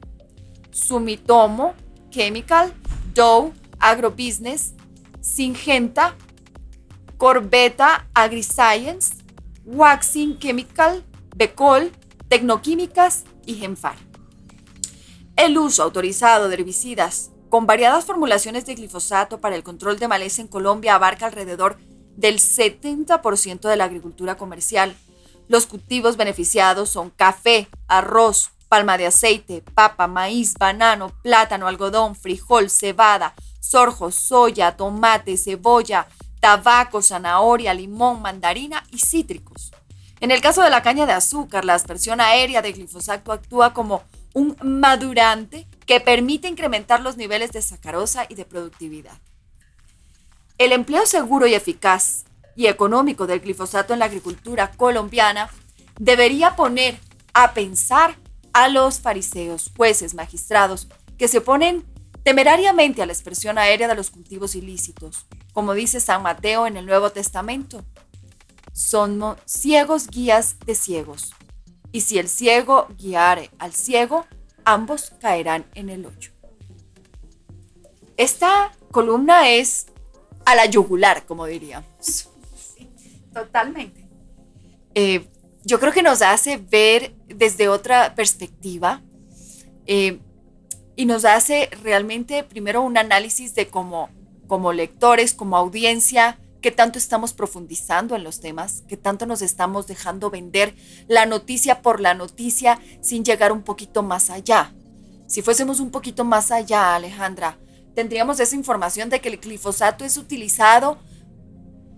Sumitomo 0.71 1.75
Chemical, 2.09 2.73
Dow 3.13 3.53
Agrobusiness, 3.77 4.73
Syngenta, 5.21 6.15
Corbeta 7.17 8.07
AgriScience, 8.15 9.16
Waxing 9.67 10.39
Chemical, 10.39 11.03
Becol, 11.35 11.91
Tecnoquímicas 12.29 13.25
y 13.45 13.55
Genfar. 13.55 13.97
El 15.35 15.57
uso 15.57 15.83
autorizado 15.83 16.47
de 16.47 16.55
herbicidas 16.55 17.31
con 17.49 17.65
variadas 17.67 18.05
formulaciones 18.05 18.65
de 18.65 18.75
glifosato 18.75 19.41
para 19.41 19.57
el 19.57 19.63
control 19.63 19.99
de 19.99 20.07
maleza 20.07 20.41
en 20.41 20.47
Colombia 20.47 20.95
abarca 20.95 21.25
alrededor 21.25 21.77
del 22.15 22.39
70% 22.39 23.67
de 23.67 23.75
la 23.75 23.83
agricultura 23.83 24.37
comercial. 24.37 24.95
Los 25.49 25.65
cultivos 25.65 26.15
beneficiados 26.15 26.89
son 26.89 27.09
café, 27.09 27.67
arroz, 27.89 28.51
palma 28.69 28.97
de 28.97 29.07
aceite, 29.07 29.63
papa, 29.73 30.07
maíz, 30.07 30.53
banano, 30.53 31.11
plátano, 31.21 31.67
algodón, 31.67 32.15
frijol, 32.15 32.69
cebada, 32.69 33.33
sorjo, 33.59 34.11
soya, 34.11 34.77
tomate, 34.77 35.35
cebolla, 35.35 36.07
tabaco, 36.39 37.01
zanahoria, 37.01 37.73
limón, 37.73 38.21
mandarina 38.21 38.83
y 38.91 38.99
cítricos. 38.99 39.71
En 40.19 40.31
el 40.31 40.41
caso 40.41 40.63
de 40.63 40.69
la 40.69 40.81
caña 40.81 41.05
de 41.05 41.13
azúcar, 41.13 41.65
la 41.65 41.75
aspersión 41.75 42.21
aérea 42.21 42.61
de 42.61 42.73
glifosato 42.73 43.31
actúa 43.31 43.73
como 43.73 44.03
un 44.33 44.55
madurante 44.61 45.67
que 45.85 45.99
permite 45.99 46.47
incrementar 46.47 47.01
los 47.01 47.17
niveles 47.17 47.51
de 47.51 47.61
sacarosa 47.61 48.25
y 48.29 48.35
de 48.35 48.45
productividad. 48.45 49.17
El 50.57 50.71
empleo 50.71 51.05
seguro 51.05 51.45
y 51.47 51.53
eficaz 51.53 52.25
y 52.55 52.65
económico 52.67 53.27
del 53.27 53.41
glifosato 53.41 53.93
en 53.93 53.99
la 53.99 54.05
agricultura 54.05 54.71
colombiana 54.71 55.49
debería 55.99 56.55
poner 56.55 56.99
a 57.33 57.53
pensar 57.53 58.15
a 58.53 58.69
los 58.69 58.99
fariseos, 58.99 59.71
jueces, 59.77 60.15
magistrados, 60.15 60.87
que 61.17 61.27
se 61.27 61.39
oponen 61.39 61.85
temerariamente 62.27 63.01
a 63.01 63.05
la 63.05 63.13
expresión 63.13 63.57
aérea 63.57 63.87
de 63.87 63.95
los 63.95 64.09
cultivos 64.09 64.53
ilícitos, 64.53 65.25
como 65.53 65.73
dice 65.73 66.01
San 66.01 66.23
Mateo 66.23 66.67
en 66.67 66.75
el 66.75 66.85
Nuevo 66.85 67.09
Testamento. 67.09 67.85
Somos 68.73 69.37
ciegos 69.45 70.07
guías 70.07 70.59
de 70.65 70.75
ciegos, 70.75 71.31
y 71.93 72.01
si 72.01 72.19
el 72.19 72.27
ciego 72.27 72.89
guiare 72.97 73.49
al 73.59 73.71
ciego, 73.71 74.25
ambos 74.65 75.13
caerán 75.21 75.67
en 75.73 75.87
el 75.87 76.05
hoyo. 76.05 76.31
Esta 78.17 78.73
columna 78.91 79.47
es 79.47 79.85
a 80.43 80.53
la 80.55 80.65
yugular, 80.65 81.25
como 81.25 81.45
diríamos. 81.45 82.29
totalmente. 83.33 84.05
Eh, 84.95 85.29
yo 85.63 85.79
creo 85.79 85.93
que 85.93 86.03
nos 86.03 86.21
hace 86.21 86.57
ver 86.57 87.15
desde 87.27 87.69
otra 87.69 88.15
perspectiva 88.15 89.01
eh, 89.85 90.19
y 90.97 91.05
nos 91.05 91.23
hace 91.25 91.69
realmente 91.83 92.43
primero 92.43 92.81
un 92.81 92.97
análisis 92.97 93.53
de 93.53 93.67
cómo, 93.67 94.09
como 94.47 94.73
lectores, 94.73 95.35
como 95.35 95.55
audiencia, 95.55 96.39
qué 96.59 96.71
tanto 96.71 96.97
estamos 96.97 97.33
profundizando 97.33 98.15
en 98.15 98.23
los 98.23 98.41
temas, 98.41 98.83
qué 98.89 98.97
tanto 98.97 99.27
nos 99.27 99.43
estamos 99.43 99.85
dejando 99.85 100.31
vender 100.31 100.75
la 101.07 101.27
noticia 101.27 101.83
por 101.83 102.01
la 102.01 102.15
noticia 102.15 102.79
sin 102.99 103.23
llegar 103.23 103.51
un 103.51 103.61
poquito 103.61 104.01
más 104.01 104.31
allá. 104.31 104.73
Si 105.27 105.43
fuésemos 105.43 105.79
un 105.79 105.91
poquito 105.91 106.25
más 106.25 106.51
allá, 106.51 106.95
Alejandra, 106.95 107.59
tendríamos 107.93 108.39
esa 108.39 108.55
información 108.55 109.09
de 109.09 109.21
que 109.21 109.29
el 109.29 109.37
glifosato 109.37 110.03
es 110.03 110.17
utilizado 110.17 110.97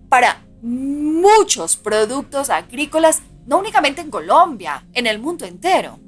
para 0.10 0.44
muchos 0.62 1.78
productos 1.78 2.50
agrícolas, 2.50 3.22
no 3.46 3.60
únicamente 3.60 4.02
en 4.02 4.12
Colombia, 4.12 4.86
en 4.92 5.08
el 5.08 5.20
mundo 5.20 5.46
entero. 5.46 6.00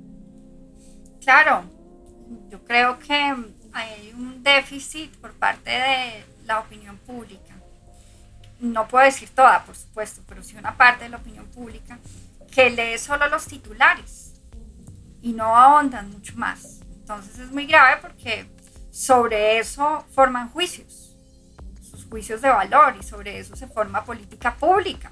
Claro, 1.22 1.64
yo 2.50 2.64
creo 2.64 3.00
que 3.00 3.14
hay 3.74 4.14
un 4.16 4.44
déficit 4.44 5.16
por 5.18 5.34
parte 5.34 5.70
de 5.70 6.26
la 6.46 6.60
opinión 6.60 6.98
pública. 6.98 7.56
No 8.60 8.88
puedo 8.88 9.06
decir 9.06 9.30
toda, 9.30 9.64
por 9.66 9.76
supuesto, 9.76 10.22
pero 10.28 10.44
sí 10.44 10.56
una 10.56 10.78
parte 10.78 11.06
de 11.06 11.10
la 11.10 11.18
opinión 11.18 11.48
pública, 11.48 11.98
que 12.52 12.70
lee 12.70 12.98
solo 12.98 13.28
los 13.28 13.46
titulares 13.46 14.34
y 15.22 15.34
no 15.34 15.56
ahondan 15.56 16.12
mucho 16.12 16.36
más. 16.36 16.82
Entonces 16.94 17.40
es 17.40 17.52
muy 17.52 17.66
grave 17.66 18.02
porque 18.02 18.46
sobre 18.92 19.58
eso 19.58 20.06
forman 20.14 20.50
juicios, 20.50 21.16
sus 21.82 22.06
juicios 22.06 22.42
de 22.42 22.50
valor 22.50 22.96
y 23.00 23.04
sobre 23.04 23.40
eso 23.40 23.56
se 23.56 23.68
forma 23.68 24.04
política 24.04 24.56
pública, 24.56 25.12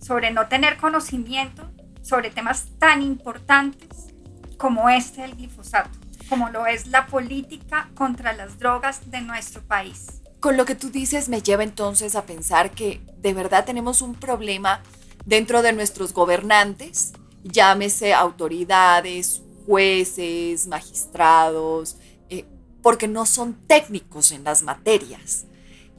sobre 0.00 0.30
no 0.30 0.46
tener 0.46 0.76
conocimiento 0.76 1.70
sobre 2.06 2.30
temas 2.30 2.66
tan 2.78 3.02
importantes 3.02 4.14
como 4.56 4.88
este 4.88 5.22
del 5.22 5.34
glifosato, 5.34 5.90
como 6.28 6.50
lo 6.50 6.66
es 6.66 6.86
la 6.88 7.06
política 7.06 7.90
contra 7.94 8.32
las 8.32 8.58
drogas 8.58 9.10
de 9.10 9.20
nuestro 9.20 9.62
país. 9.62 10.06
Con 10.40 10.56
lo 10.56 10.64
que 10.64 10.74
tú 10.74 10.90
dices 10.90 11.28
me 11.28 11.42
lleva 11.42 11.62
entonces 11.62 12.14
a 12.14 12.26
pensar 12.26 12.70
que 12.70 13.00
de 13.18 13.34
verdad 13.34 13.64
tenemos 13.64 14.02
un 14.02 14.14
problema 14.14 14.82
dentro 15.24 15.62
de 15.62 15.72
nuestros 15.72 16.12
gobernantes, 16.12 17.12
llámese 17.42 18.14
autoridades, 18.14 19.42
jueces, 19.66 20.66
magistrados, 20.66 21.96
eh, 22.28 22.44
porque 22.82 23.08
no 23.08 23.26
son 23.26 23.54
técnicos 23.66 24.30
en 24.30 24.44
las 24.44 24.62
materias 24.62 25.46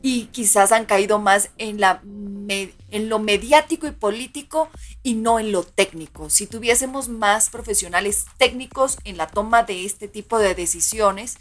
y 0.02 0.26
quizás 0.28 0.72
han 0.72 0.86
caído 0.86 1.20
más 1.20 1.50
en, 1.58 1.80
la, 1.80 2.02
en 2.04 3.10
lo 3.10 3.20
mediático 3.20 3.88
y 3.88 3.92
político 3.92 4.70
y 5.04 5.16
no 5.16 5.40
en 5.40 5.52
lo 5.52 5.64
técnico. 5.64 6.30
Si 6.30 6.48
tuviésemos 6.48 7.10
más 7.10 7.50
profesionales 7.50 8.26
técnicos 8.38 8.98
en 9.04 9.18
la 9.18 9.28
toma 9.28 9.64
de 9.64 9.86
este 9.86 10.08
tipo 10.08 10.40
de 10.40 10.56
decisiones, 10.56 11.38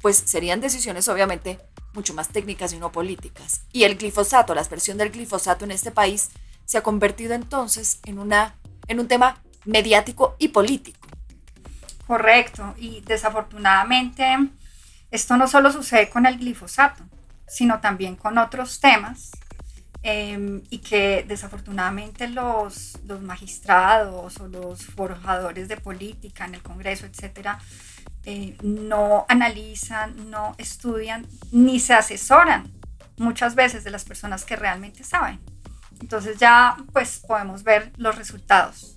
pues 0.00 0.16
serían 0.16 0.60
decisiones 0.60 1.08
obviamente 1.08 1.60
mucho 1.92 2.14
más 2.14 2.28
técnicas 2.28 2.72
y 2.72 2.78
no 2.78 2.92
políticas. 2.92 3.62
Y 3.72 3.84
el 3.84 3.96
glifosato, 3.96 4.54
la 4.54 4.60
expresión 4.60 4.96
del 4.96 5.10
glifosato 5.10 5.64
en 5.64 5.72
este 5.72 5.90
país, 5.90 6.30
se 6.64 6.78
ha 6.78 6.82
convertido 6.82 7.34
entonces 7.34 8.00
en, 8.04 8.18
una, 8.18 8.54
en 8.86 9.00
un 9.00 9.08
tema 9.08 9.42
mediático 9.64 10.36
y 10.38 10.48
político. 10.48 11.08
Correcto, 12.06 12.74
y 12.78 13.02
desafortunadamente 13.02 14.24
esto 15.10 15.36
no 15.36 15.46
solo 15.48 15.70
sucede 15.70 16.08
con 16.08 16.26
el 16.26 16.38
glifosato, 16.38 17.04
sino 17.50 17.80
también 17.80 18.14
con 18.14 18.38
otros 18.38 18.80
temas 18.80 19.32
em, 20.02 20.62
y 20.70 20.78
que 20.78 21.24
desafortunadamente 21.26 22.28
los, 22.28 22.98
los 23.04 23.20
magistrados 23.20 24.38
o 24.38 24.46
los 24.46 24.86
forjadores 24.86 25.68
de 25.68 25.76
política 25.76 26.44
en 26.44 26.54
el 26.54 26.62
Congreso, 26.62 27.06
etcétera, 27.06 27.58
eh, 28.24 28.56
no 28.62 29.26
analizan, 29.28 30.30
no 30.30 30.54
estudian, 30.58 31.26
ni 31.50 31.80
se 31.80 31.94
asesoran 31.94 32.72
muchas 33.16 33.54
veces 33.54 33.82
de 33.82 33.90
las 33.90 34.04
personas 34.04 34.44
que 34.44 34.56
realmente 34.56 35.02
saben. 35.02 35.40
Entonces 36.00 36.38
ya 36.38 36.76
pues 36.92 37.18
podemos 37.26 37.64
ver 37.64 37.92
los 37.96 38.16
resultados, 38.16 38.96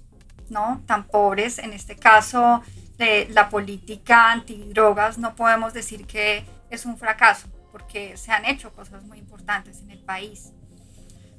¿no? 0.50 0.82
Tan 0.86 1.06
pobres, 1.06 1.58
en 1.58 1.74
este 1.74 1.96
caso 1.96 2.62
de 2.98 3.28
la 3.32 3.50
política 3.50 4.32
antidrogas, 4.32 5.18
no 5.18 5.36
podemos 5.36 5.74
decir 5.74 6.06
que 6.06 6.46
es 6.70 6.86
un 6.86 6.98
fracaso, 6.98 7.48
porque 7.74 8.16
se 8.16 8.32
han 8.32 8.46
hecho 8.46 8.72
cosas 8.72 9.04
muy 9.04 9.18
importantes 9.18 9.82
en 9.82 9.92
el 9.92 10.00
país. 10.00 10.54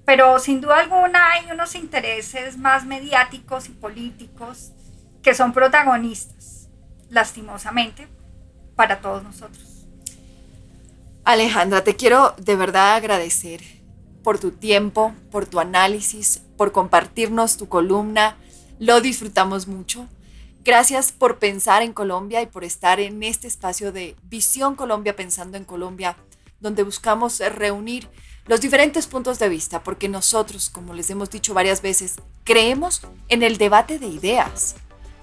Pero 0.05 0.39
sin 0.39 0.61
duda 0.61 0.81
alguna 0.81 1.31
hay 1.31 1.51
unos 1.51 1.75
intereses 1.75 2.59
más 2.59 2.85
mediáticos 2.85 3.71
y 3.71 3.73
políticos 3.73 4.73
que 5.23 5.33
son 5.33 5.55
protagonistas 5.55 6.69
lastimosamente, 7.09 8.09
para 8.75 9.01
todos 9.01 9.23
nosotros. 9.23 9.87
Alejandra, 11.25 11.85
te 11.85 11.97
quiero 11.97 12.35
de 12.37 12.57
verdad 12.57 12.97
agradecer 12.97 13.63
por 14.23 14.39
tu 14.39 14.51
tiempo, 14.51 15.15
por 15.31 15.47
tu 15.47 15.61
análisis, 15.61 16.43
por 16.57 16.73
compartirnos 16.73 17.57
tu 17.57 17.69
columna. 17.69 18.37
Lo 18.81 19.01
disfrutamos 19.01 19.69
mucho. 19.69 20.09
Gracias 20.65 21.13
por 21.13 21.39
pensar 21.39 21.83
en 21.83 21.93
Colombia 21.93 22.41
y 22.41 22.47
por 22.47 22.65
estar 22.65 22.99
en 22.99 23.23
este 23.23 23.47
espacio 23.47 23.93
de 23.93 24.17
Visión 24.23 24.77
Colombia 24.77 25.15
Pensando 25.15 25.59
en 25.59 25.65
Colombia, 25.65 26.17
donde 26.59 26.83
buscamos 26.83 27.41
reunir 27.41 28.09
los 28.47 28.63
diferentes 28.63 29.07
puntos 29.07 29.39
de 29.39 29.51
vista, 29.51 29.83
porque 29.83 30.09
nosotros, 30.09 30.71
como 30.71 30.95
les 30.95 31.11
hemos 31.11 31.29
dicho 31.29 31.53
varias 31.53 31.83
veces, 31.83 32.17
creemos 32.45 33.03
en 33.29 33.43
el 33.43 33.59
debate 33.59 33.99
de 33.99 34.07
ideas. 34.07 34.77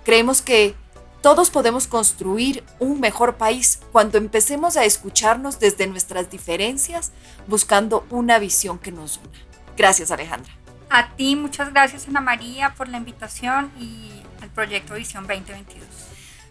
Creemos 0.03 0.43
que 0.43 0.75
todos 1.23 1.49
podemos 1.49 1.87
construir 1.87 2.63
un 2.77 2.99
mejor 2.99 3.37
país 3.37 3.79
cuando 3.91 4.19
empecemos 4.19 4.77
a 4.77 4.85
escucharnos 4.85 5.59
desde 5.59 5.87
nuestras 5.87 6.29
diferencias, 6.29 7.11
buscando 7.47 8.05
una 8.11 8.37
visión 8.37 8.77
que 8.77 8.91
nos 8.91 9.17
una. 9.17 9.39
Gracias, 9.75 10.11
Alejandra. 10.11 10.53
A 10.91 11.15
ti, 11.15 11.35
muchas 11.35 11.73
gracias, 11.73 12.07
Ana 12.07 12.21
María, 12.21 12.75
por 12.75 12.89
la 12.89 12.97
invitación 12.97 13.71
y 13.79 14.21
al 14.41 14.49
proyecto 14.49 14.95
Visión 14.95 15.27
2022. 15.27 15.87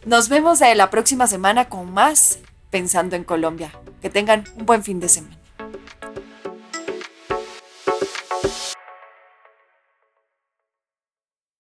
Nos 0.07 0.29
vemos 0.29 0.61
la 0.61 0.91
próxima 0.91 1.27
semana 1.27 1.69
con 1.69 1.93
más 1.93 2.39
Pensando 2.71 3.17
en 3.17 3.25
Colombia. 3.25 3.73
Que 4.01 4.11
tengan 4.11 4.45
un 4.57 4.65
buen 4.65 4.83
fin 4.83 5.01
de 5.01 5.09
semana. 5.09 5.40